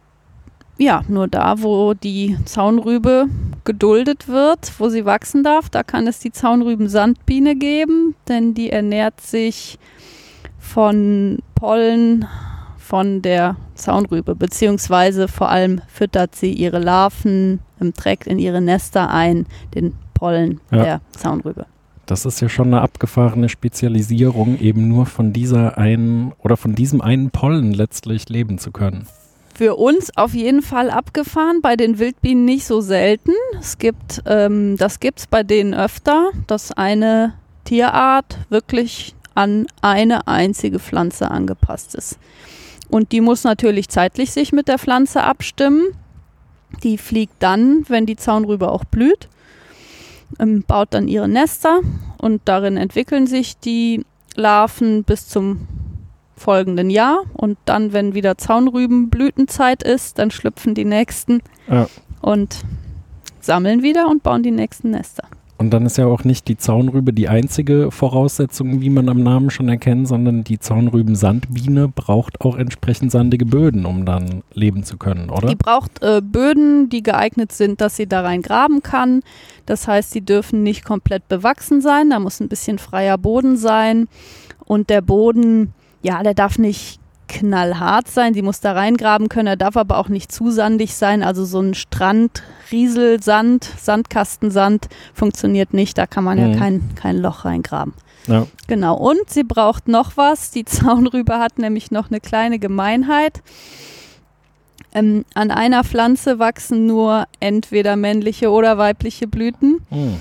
[0.78, 3.26] ja, nur da, wo die Zaunrübe
[3.64, 9.20] geduldet wird, wo sie wachsen darf, da kann es die Zaunrüben-Sandbiene geben, denn die ernährt
[9.20, 9.78] sich
[10.58, 12.26] von Pollen
[12.86, 19.10] von der Zaunrübe, beziehungsweise vor allem füttert sie ihre Larven, ähm, trägt in ihre Nester
[19.10, 20.82] ein den Pollen Ja.
[20.82, 21.66] der Zaunrübe.
[22.06, 27.00] Das ist ja schon eine abgefahrene Spezialisierung, eben nur von dieser einen oder von diesem
[27.00, 29.08] einen Pollen letztlich leben zu können.
[29.56, 33.32] Für uns auf jeden Fall abgefahren, bei den Wildbienen nicht so selten.
[33.58, 37.34] Es gibt, ähm, das gibt es bei denen öfter, dass eine
[37.64, 42.18] Tierart wirklich an eine einzige Pflanze angepasst ist.
[42.88, 45.86] Und die muss natürlich zeitlich sich mit der Pflanze abstimmen.
[46.82, 49.28] Die fliegt dann, wenn die Zaunrübe auch blüht,
[50.38, 51.80] ähm, baut dann ihre Nester
[52.18, 55.66] und darin entwickeln sich die Larven bis zum
[56.36, 57.22] folgenden Jahr.
[57.32, 61.86] Und dann, wenn wieder Zaunrübenblütenzeit ist, dann schlüpfen die nächsten Ja.
[62.20, 62.64] und
[63.40, 65.24] sammeln wieder und bauen die nächsten Nester.
[65.58, 69.50] Und dann ist ja auch nicht die Zaunrübe die einzige Voraussetzung, wie man am Namen
[69.50, 75.30] schon erkennt, sondern die Zaunrüben-Sandbiene braucht auch entsprechend sandige Böden, um dann leben zu können,
[75.30, 75.48] oder?
[75.48, 79.22] Die braucht äh, Böden, die geeignet sind, dass sie da rein graben kann.
[79.64, 82.10] Das heißt, sie dürfen nicht komplett bewachsen sein.
[82.10, 84.08] Da muss ein bisschen freier Boden sein.
[84.66, 89.56] Und der Boden, ja, der darf nicht knallhart sein, die muss da reingraben können, er
[89.56, 95.98] darf aber auch nicht zu sandig sein, also so ein Strand, Rieselsand, Sandkastensand funktioniert nicht,
[95.98, 96.52] da kann man mhm.
[96.52, 97.94] ja kein, kein Loch reingraben.
[98.26, 98.46] Ja.
[98.66, 103.42] Genau, und sie braucht noch was, die Zaunrübe hat nämlich noch eine kleine Gemeinheit.
[104.92, 109.80] Ähm, an einer Pflanze wachsen nur entweder männliche oder weibliche Blüten.
[109.90, 110.20] Mhm.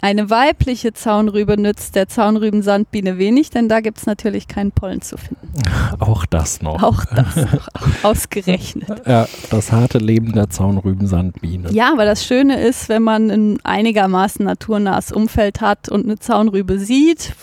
[0.00, 5.16] Eine weibliche Zaunrübe nützt der Zaunrübensandbiene wenig, denn da gibt es natürlich keinen Pollen zu
[5.16, 5.52] finden.
[5.98, 6.82] Auch das noch.
[6.82, 7.68] Auch das noch,
[8.02, 9.06] ausgerechnet.
[9.06, 11.72] Ja, das harte Leben der Zaunrübensandbiene.
[11.72, 16.78] Ja, aber das Schöne ist, wenn man ein einigermaßen naturnahes Umfeld hat und eine Zaunrübe
[16.78, 17.34] sieht,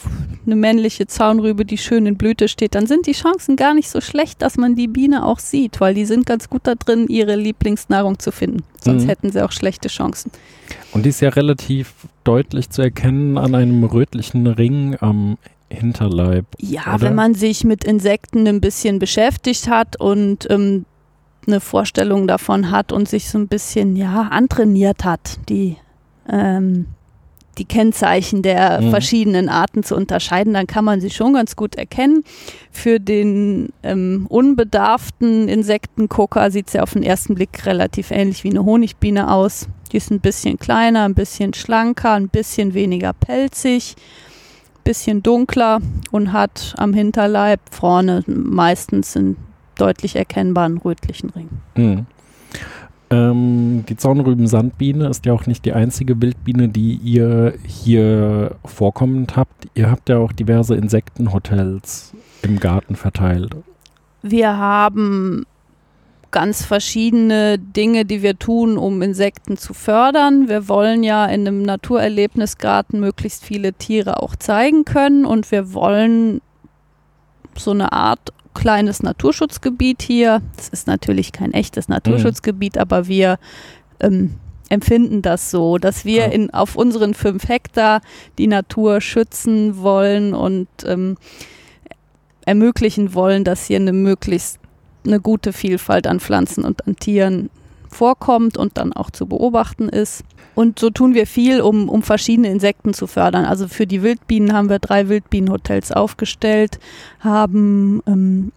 [0.52, 4.02] eine männliche Zaunrübe, die schön in Blüte steht, dann sind die Chancen gar nicht so
[4.02, 7.36] schlecht, dass man die Biene auch sieht, weil die sind ganz gut da drin, ihre
[7.36, 8.64] Lieblingsnahrung zu finden.
[8.84, 9.10] Sonst mhm.
[9.10, 10.32] hätten sie auch schlechte Chancen.
[10.92, 11.94] Und die ist ja relativ
[12.24, 15.38] deutlich zu erkennen an einem rötlichen Ring am
[15.70, 16.46] Hinterleib.
[16.58, 17.02] Ja, oder?
[17.02, 20.86] wenn man sich mit Insekten ein bisschen beschäftigt hat und ähm,
[21.46, 25.78] eine Vorstellung davon hat und sich so ein bisschen ja antrainiert hat, die
[26.28, 26.88] ähm,
[27.60, 28.90] die Kennzeichen der mhm.
[28.90, 32.24] verschiedenen Arten zu unterscheiden, dann kann man sie schon ganz gut erkennen.
[32.72, 38.66] Für den ähm, unbedarften Insektengucker sieht sie auf den ersten Blick relativ ähnlich wie eine
[38.66, 39.68] Honigbiene aus.
[39.92, 45.82] Die ist ein bisschen kleiner, ein bisschen schlanker, ein bisschen weniger pelzig, ein bisschen dunkler
[46.12, 49.36] und hat am Hinterleib vorne meistens einen
[49.76, 51.50] deutlich erkennbaren rötlichen Ring.
[51.76, 52.06] Mhm.
[53.12, 59.68] Ähm, die Zaunrüben-Sandbiene ist ja auch nicht die einzige Wildbiene, die ihr hier vorkommend habt.
[59.74, 63.56] Ihr habt ja auch diverse Insektenhotels im Garten verteilt.
[64.22, 65.46] Wir haben
[66.32, 70.48] ganz verschiedene Dinge, die wir tun, um Insekten zu fördern.
[70.48, 76.42] Wir wollen ja in einem Naturerlebnisgarten möglichst viele Tiere auch zeigen können und wir wollen
[77.58, 80.42] so eine Art kleines Naturschutzgebiet hier.
[80.58, 82.82] Es ist natürlich kein echtes Naturschutzgebiet, mhm.
[82.82, 83.38] aber wir
[84.00, 84.36] ähm,
[84.70, 86.32] empfinden das so, dass wir ja.
[86.32, 88.02] in, auf unseren fünf Hektar
[88.38, 91.18] die Natur schützen wollen und ähm,
[92.46, 94.60] ermöglichen wollen, dass hier eine möglichst
[95.06, 97.50] eine gute Vielfalt an Pflanzen und an Tieren
[97.90, 100.24] vorkommt und dann auch zu beobachten ist.
[100.56, 103.46] Und so tun wir viel, um, um verschiedene Insekten zu fördern.
[103.46, 106.80] Also für die Wildbienen haben wir drei Wildbienenhotels aufgestellt,
[107.20, 108.52] haben ähm,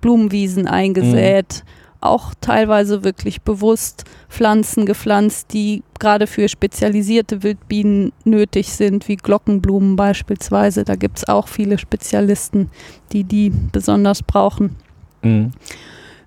[0.00, 1.96] Blumenwiesen eingesät, mhm.
[2.00, 9.96] auch teilweise wirklich bewusst Pflanzen gepflanzt, die gerade für spezialisierte Wildbienen nötig sind, wie Glockenblumen
[9.96, 10.84] beispielsweise.
[10.84, 12.70] Da gibt es auch viele Spezialisten,
[13.12, 14.76] die die besonders brauchen.
[15.22, 15.50] Mhm.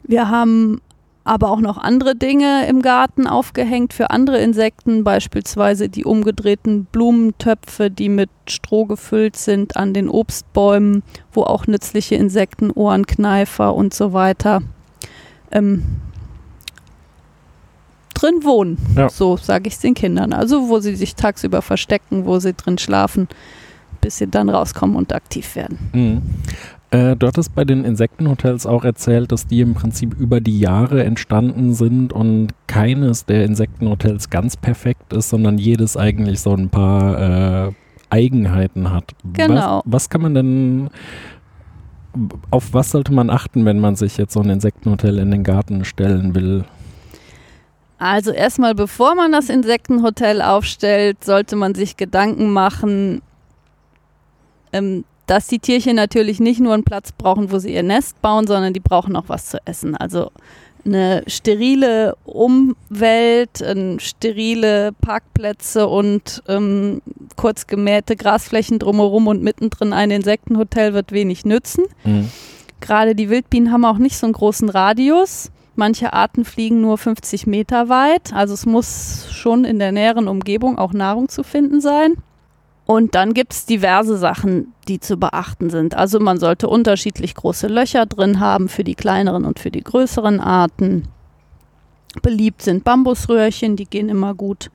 [0.06, 0.82] Wir haben
[1.26, 7.90] aber auch noch andere Dinge im Garten aufgehängt für andere Insekten, beispielsweise die umgedrehten Blumentöpfe,
[7.90, 11.02] die mit Stroh gefüllt sind an den Obstbäumen,
[11.32, 14.62] wo auch nützliche Insekten, Ohrenkneifer und so weiter
[15.52, 15.84] ähm,
[18.14, 18.78] drin wohnen.
[18.98, 19.10] Ja.
[19.10, 20.34] So sage ich es den Kindern.
[20.34, 23.30] Also wo sie sich tagsüber verstecken, wo sie drin schlafen,
[24.02, 25.78] bis sie dann rauskommen und aktiv werden.
[25.94, 26.22] Mhm.
[26.94, 31.04] Äh, du hattest bei den Insektenhotels auch erzählt, dass die im Prinzip über die Jahre
[31.04, 37.70] entstanden sind und keines der Insektenhotels ganz perfekt ist, sondern jedes eigentlich so ein paar
[37.70, 37.72] äh,
[38.12, 39.16] Eigenheiten hat.
[39.34, 39.82] Genau.
[39.86, 40.90] Was, was kann man denn
[42.52, 45.86] auf was sollte man achten, wenn man sich jetzt so ein Insektenhotel in den Garten
[45.86, 46.64] stellen will?
[47.98, 53.24] Also erstmal, bevor man das Insektenhotel aufstellt, sollte man sich Gedanken machen,
[54.72, 58.48] ähm, dass die Tierchen natürlich nicht nur einen Platz brauchen, wo sie ihr Nest bauen,
[58.48, 59.96] sondern die brauchen auch was zu essen.
[59.96, 60.32] Also
[60.86, 67.02] eine sterile Umwelt, äh, sterile Parkplätze und ähm,
[67.36, 71.86] kurz gemähte Grasflächen drumherum und mittendrin ein Insektenhotel wird wenig nützen.
[72.04, 72.30] Mhm.
[72.82, 75.52] Gerade die Wildbienen haben auch nicht so einen großen Radius.
[75.76, 78.34] Manche Arten fliegen nur 50 Meter weit.
[78.34, 82.16] Also es muss schon in der näheren Umgebung auch Nahrung zu finden sein.
[82.86, 85.96] Und dann gibt es diverse Sachen, die zu beachten sind.
[85.96, 90.42] Also man sollte unterschiedlich große Löcher drin haben für die kleineren und für die größeren
[90.42, 91.08] Arten.
[92.22, 94.70] Beliebt sind Bambusröhrchen, die gehen immer gut.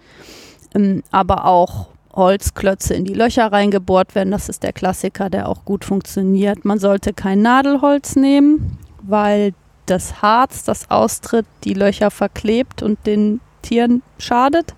[0.75, 4.31] Ähm, aber auch Holzklötze in die Löcher reingebohrt werden.
[4.31, 6.65] Das ist der Klassiker, der auch gut funktioniert.
[6.65, 9.55] Man sollte kein Nadelholz nehmen, weil
[9.87, 14.75] das Harz, das austritt, die Löcher verklebt und den Tieren schadet.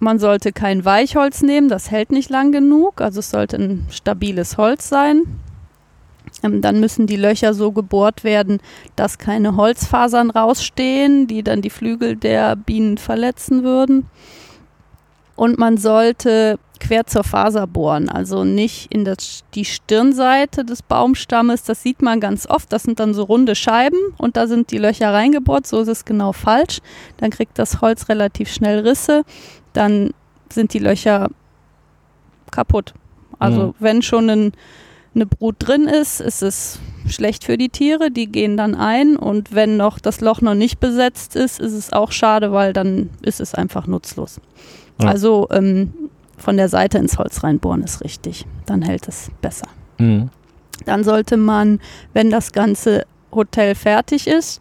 [0.00, 3.00] Man sollte kein Weichholz nehmen, das hält nicht lang genug.
[3.00, 5.22] Also es sollte ein stabiles Holz sein.
[6.42, 8.60] Ähm, dann müssen die Löcher so gebohrt werden,
[8.96, 14.06] dass keine Holzfasern rausstehen, die dann die Flügel der Bienen verletzen würden.
[15.36, 21.64] Und man sollte quer zur Faser bohren, also nicht in das, die Stirnseite des Baumstammes.
[21.64, 22.72] Das sieht man ganz oft.
[22.72, 25.66] Das sind dann so runde Scheiben und da sind die Löcher reingebohrt.
[25.66, 26.78] So ist es genau falsch.
[27.16, 29.24] Dann kriegt das Holz relativ schnell Risse.
[29.78, 30.10] Dann
[30.52, 31.28] sind die Löcher
[32.50, 32.94] kaputt.
[33.38, 33.74] Also mhm.
[33.78, 34.52] wenn schon ein,
[35.14, 38.10] eine Brut drin ist, ist es schlecht für die Tiere.
[38.10, 41.92] Die gehen dann ein und wenn noch das Loch noch nicht besetzt ist, ist es
[41.92, 44.40] auch schade, weil dann ist es einfach nutzlos.
[45.00, 45.10] Ja.
[45.10, 45.92] Also ähm,
[46.36, 48.46] von der Seite ins Holz reinbohren ist richtig.
[48.66, 49.68] Dann hält es besser.
[49.98, 50.30] Mhm.
[50.86, 51.78] Dann sollte man,
[52.14, 54.60] wenn das ganze Hotel fertig ist,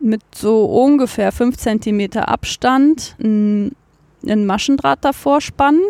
[0.00, 3.74] mit so ungefähr 5 cm Abstand einen
[4.22, 5.82] Maschendraht davor spannen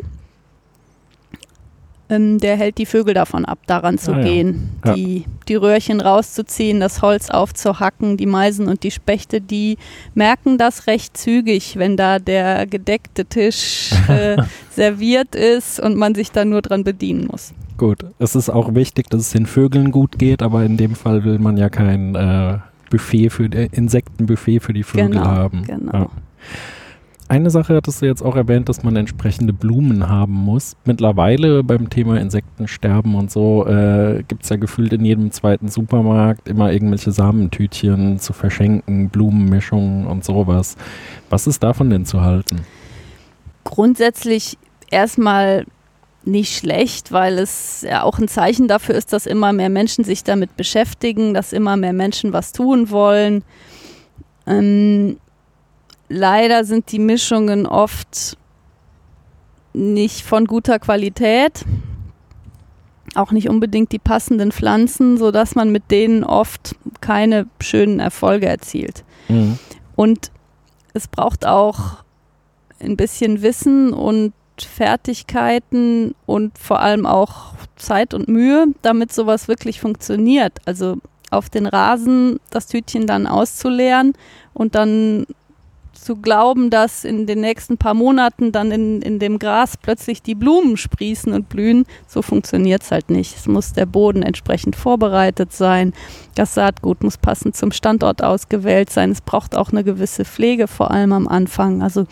[2.10, 4.90] ähm, der hält die Vögel davon ab, daran zu ah, gehen, ja.
[4.90, 4.96] Ja.
[4.96, 8.16] Die, die Röhrchen rauszuziehen, das Holz aufzuhacken.
[8.16, 9.78] Die Meisen und die Spechte, die
[10.14, 14.36] merken das recht zügig, wenn da der gedeckte Tisch äh,
[14.70, 17.54] serviert ist und man sich da nur dran bedienen muss.
[17.78, 21.24] Gut, es ist auch wichtig, dass es den Vögeln gut geht, aber in dem Fall
[21.24, 22.58] will man ja kein äh,
[22.90, 25.62] Buffet für äh, Insektenbuffet für die Vögel genau, haben.
[25.64, 25.92] Genau.
[25.92, 26.10] Ja.
[27.26, 30.76] Eine Sache hattest du jetzt auch erwähnt, dass man entsprechende Blumen haben muss.
[30.84, 36.48] Mittlerweile beim Thema Insektensterben und so äh, gibt es ja gefühlt in jedem zweiten Supermarkt
[36.48, 40.76] immer irgendwelche Samentütchen zu verschenken, Blumenmischungen und sowas.
[41.30, 42.60] Was ist davon denn zu halten?
[43.64, 44.58] Grundsätzlich
[44.90, 45.64] erstmal
[46.26, 50.24] nicht schlecht, weil es ja auch ein Zeichen dafür ist, dass immer mehr Menschen sich
[50.24, 53.44] damit beschäftigen, dass immer mehr Menschen was tun wollen.
[54.46, 55.18] Ähm,
[56.08, 58.36] leider sind die Mischungen oft
[59.72, 61.64] nicht von guter Qualität,
[63.14, 69.04] auch nicht unbedingt die passenden Pflanzen, sodass man mit denen oft keine schönen Erfolge erzielt.
[69.28, 69.58] Mhm.
[69.96, 70.30] Und
[70.94, 72.04] es braucht auch
[72.80, 74.32] ein bisschen Wissen und
[74.62, 80.58] Fertigkeiten und vor allem auch Zeit und Mühe, damit sowas wirklich funktioniert.
[80.64, 80.96] Also
[81.30, 84.12] auf den Rasen das Tütchen dann auszuleeren
[84.52, 85.26] und dann
[86.04, 90.34] zu glauben, dass in den nächsten paar Monaten dann in, in dem Gras plötzlich die
[90.34, 93.34] Blumen sprießen und blühen, so funktioniert es halt nicht.
[93.36, 95.94] Es muss der Boden entsprechend vorbereitet sein.
[96.34, 99.12] Das Saatgut muss passend zum Standort ausgewählt sein.
[99.12, 101.82] Es braucht auch eine gewisse Pflege, vor allem am Anfang.
[101.82, 102.06] Also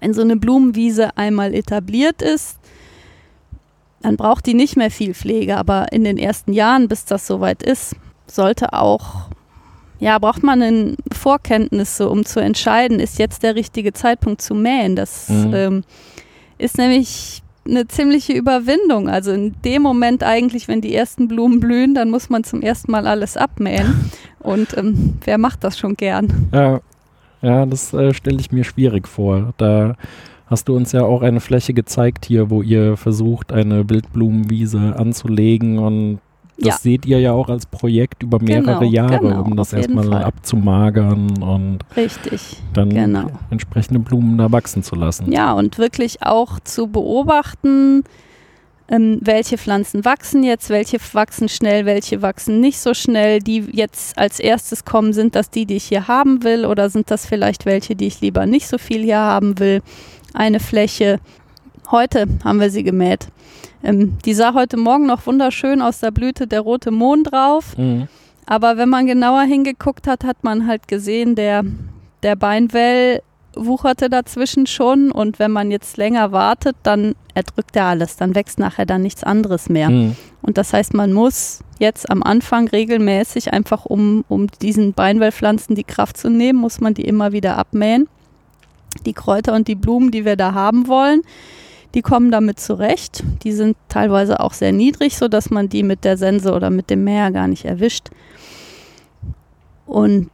[0.00, 2.58] wenn so eine Blumenwiese einmal etabliert ist,
[4.02, 5.56] dann braucht die nicht mehr viel Pflege.
[5.56, 9.28] Aber in den ersten Jahren, bis das soweit ist, sollte auch
[9.98, 14.94] ja, braucht man eine Vorkenntnisse, um zu entscheiden, ist jetzt der richtige Zeitpunkt zu mähen.
[14.94, 15.54] Das mhm.
[15.54, 15.84] ähm,
[16.58, 19.08] ist nämlich eine ziemliche Überwindung.
[19.08, 22.92] Also in dem Moment eigentlich, wenn die ersten Blumen blühen, dann muss man zum ersten
[22.92, 24.10] Mal alles abmähen.
[24.40, 26.48] Und ähm, wer macht das schon gern?
[26.52, 26.80] Ja,
[27.46, 29.54] ja das äh, stelle ich mir schwierig vor.
[29.56, 29.94] Da
[30.46, 35.78] hast du uns ja auch eine Fläche gezeigt hier, wo ihr versucht, eine Wildblumenwiese anzulegen
[35.78, 36.20] und
[36.58, 36.76] das ja.
[36.78, 41.42] seht ihr ja auch als Projekt über mehrere genau, Jahre, genau, um das erstmal abzumagern
[41.42, 43.30] und Richtig, dann genau.
[43.50, 45.30] entsprechende Blumen da wachsen zu lassen.
[45.30, 48.04] Ja, und wirklich auch zu beobachten,
[48.88, 53.40] ähm, welche Pflanzen wachsen jetzt, welche wachsen schnell, welche wachsen nicht so schnell.
[53.40, 57.10] Die jetzt als erstes kommen, sind das die, die ich hier haben will oder sind
[57.10, 59.82] das vielleicht welche, die ich lieber nicht so viel hier haben will?
[60.34, 61.18] Eine Fläche.
[61.90, 63.28] Heute haben wir sie gemäht.
[63.82, 67.76] Ähm, die sah heute Morgen noch wunderschön aus der Blüte der rote Mond drauf.
[67.76, 68.08] Mhm.
[68.46, 71.64] Aber wenn man genauer hingeguckt hat, hat man halt gesehen, der,
[72.22, 73.20] der Beinwell
[73.56, 78.58] wucherte dazwischen schon und wenn man jetzt länger wartet, dann erdrückt er alles, dann wächst
[78.58, 79.90] nachher dann nichts anderes mehr.
[79.90, 80.16] Mhm.
[80.42, 85.84] Und das heißt, man muss jetzt am Anfang regelmäßig einfach, um, um diesen Beinwellpflanzen die
[85.84, 88.08] Kraft zu nehmen, muss man die immer wieder abmähen.
[89.04, 91.22] Die Kräuter und die Blumen, die wir da haben wollen,
[91.94, 93.24] die kommen damit zurecht.
[93.42, 97.04] Die sind teilweise auch sehr niedrig, sodass man die mit der Sense oder mit dem
[97.04, 98.08] Meer gar nicht erwischt.
[99.86, 100.30] Und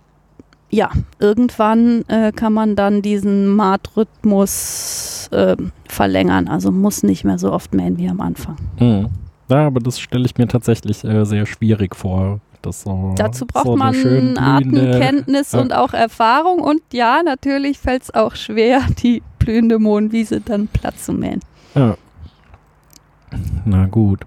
[0.73, 5.57] ja, irgendwann äh, kann man dann diesen Martrhythmus äh,
[5.87, 6.49] verlängern.
[6.49, 8.57] Also muss nicht mehr so oft mähen wie am Anfang.
[8.81, 9.09] Mhm.
[9.49, 12.41] Ja, aber das stelle ich mir tatsächlich äh, sehr schwierig vor.
[12.65, 16.61] So, Dazu braucht so man Artenkenntnis und auch Erfahrung.
[16.61, 21.41] Und ja, natürlich fällt es auch schwer, die blühende Mohnwiese dann platt zu mähen.
[21.75, 21.97] Ja.
[23.65, 24.21] Na gut.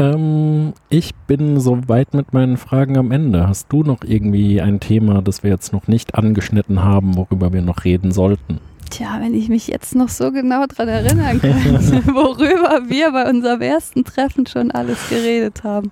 [0.00, 3.46] Ähm, ich bin soweit mit meinen Fragen am Ende.
[3.46, 7.60] Hast du noch irgendwie ein Thema, das wir jetzt noch nicht angeschnitten haben, worüber wir
[7.60, 8.60] noch reden sollten?
[8.88, 13.60] Tja, wenn ich mich jetzt noch so genau daran erinnern könnte, worüber wir bei unserem
[13.60, 15.90] ersten Treffen schon alles geredet haben.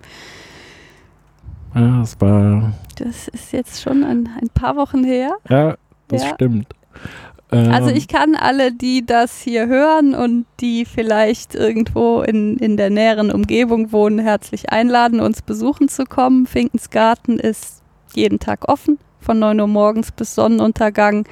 [1.74, 2.72] Ja, es war.
[2.96, 5.32] Das ist jetzt schon ein, ein paar Wochen her.
[5.50, 5.76] Ja,
[6.08, 6.34] das ja.
[6.34, 6.74] stimmt.
[7.50, 12.76] Ähm, also ich kann alle, die das hier hören und die vielleicht irgendwo in, in
[12.76, 16.46] der näheren Umgebung wohnen, herzlich einladen, uns besuchen zu kommen.
[16.46, 17.82] Finkensgarten ist
[18.14, 21.26] jeden Tag offen, von 9 Uhr morgens bis Sonnenuntergang.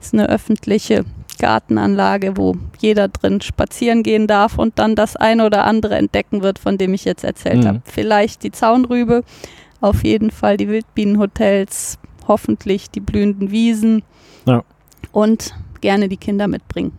[0.00, 1.04] Ist eine öffentliche
[1.38, 6.58] Gartenanlage, wo jeder drin spazieren gehen darf und dann das eine oder andere entdecken wird,
[6.58, 7.68] von dem ich jetzt erzählt mhm.
[7.68, 7.82] habe.
[7.84, 9.22] Vielleicht die Zaunrübe,
[9.80, 14.02] auf jeden Fall die Wildbienenhotels, hoffentlich die blühenden Wiesen
[14.46, 14.62] ja.
[15.12, 16.92] Und gerne die Kinder mitbringen.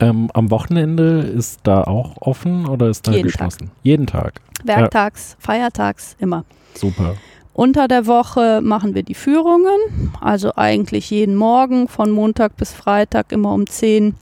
[0.00, 3.66] Ähm, am Wochenende ist da auch offen oder ist da Jeden geschlossen?
[3.68, 3.76] Tag.
[3.82, 4.40] Jeden Tag.
[4.64, 5.36] Werktags, ja.
[5.46, 6.44] feiertags, immer.
[6.74, 7.14] Super.
[7.52, 9.78] Unter der Woche machen wir die Führungen,
[10.20, 14.16] also eigentlich jeden Morgen von Montag bis Freitag immer um 10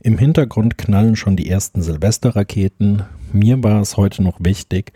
[0.00, 3.02] Im Hintergrund knallen schon die ersten Silvesterraketen.
[3.32, 4.92] Mir war es heute noch wichtig,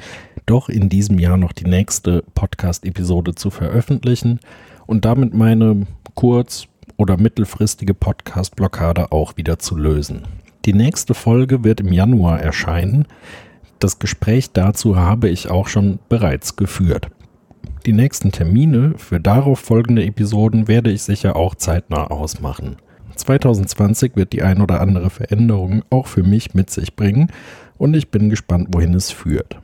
[0.47, 4.41] doch in diesem Jahr noch die nächste Podcast-Episode zu veröffentlichen
[4.93, 6.67] und damit meine kurz-
[6.99, 10.25] oder mittelfristige Podcast-Blockade auch wieder zu lösen.
[10.67, 13.07] Die nächste Folge wird im Januar erscheinen.
[13.79, 17.09] Das Gespräch dazu habe ich auch schon bereits geführt.
[17.87, 22.77] Die nächsten Termine für darauf folgende Episoden werde ich sicher auch zeitnah ausmachen.
[23.17, 27.33] 2020 wird die ein oder andere Veränderung auch für mich mit sich bringen
[27.79, 29.57] und ich bin gespannt, wohin es führt.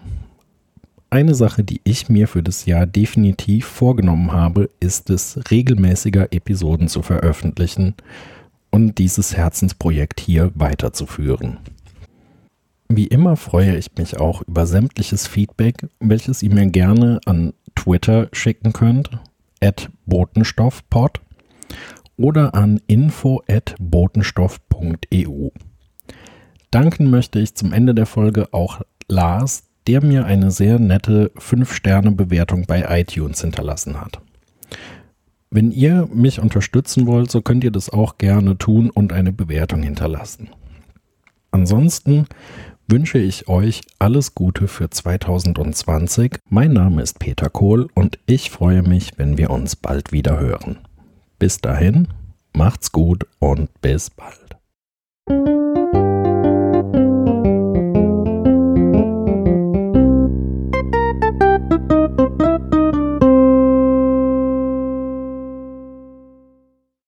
[1.10, 6.88] Eine Sache, die ich mir für das Jahr definitiv vorgenommen habe, ist es, regelmäßiger Episoden
[6.88, 7.94] zu veröffentlichen
[8.70, 11.58] und dieses Herzensprojekt hier weiterzuführen.
[12.90, 18.28] Wie immer freue ich mich auch über sämtliches Feedback, welches ihr mir gerne an Twitter
[18.32, 19.10] schicken könnt,
[19.62, 21.20] at botenstoffpod
[22.18, 25.48] oder an info at botenstoff.eu.
[26.70, 32.66] Danken möchte ich zum Ende der Folge auch Lars, der mir eine sehr nette 5-Sterne-Bewertung
[32.66, 34.20] bei iTunes hinterlassen hat.
[35.50, 39.82] Wenn ihr mich unterstützen wollt, so könnt ihr das auch gerne tun und eine Bewertung
[39.82, 40.50] hinterlassen.
[41.52, 42.26] Ansonsten
[42.86, 46.36] wünsche ich euch alles Gute für 2020.
[46.50, 50.76] Mein Name ist Peter Kohl und ich freue mich, wenn wir uns bald wieder hören.
[51.38, 52.08] Bis dahin,
[52.52, 55.57] macht's gut und bis bald.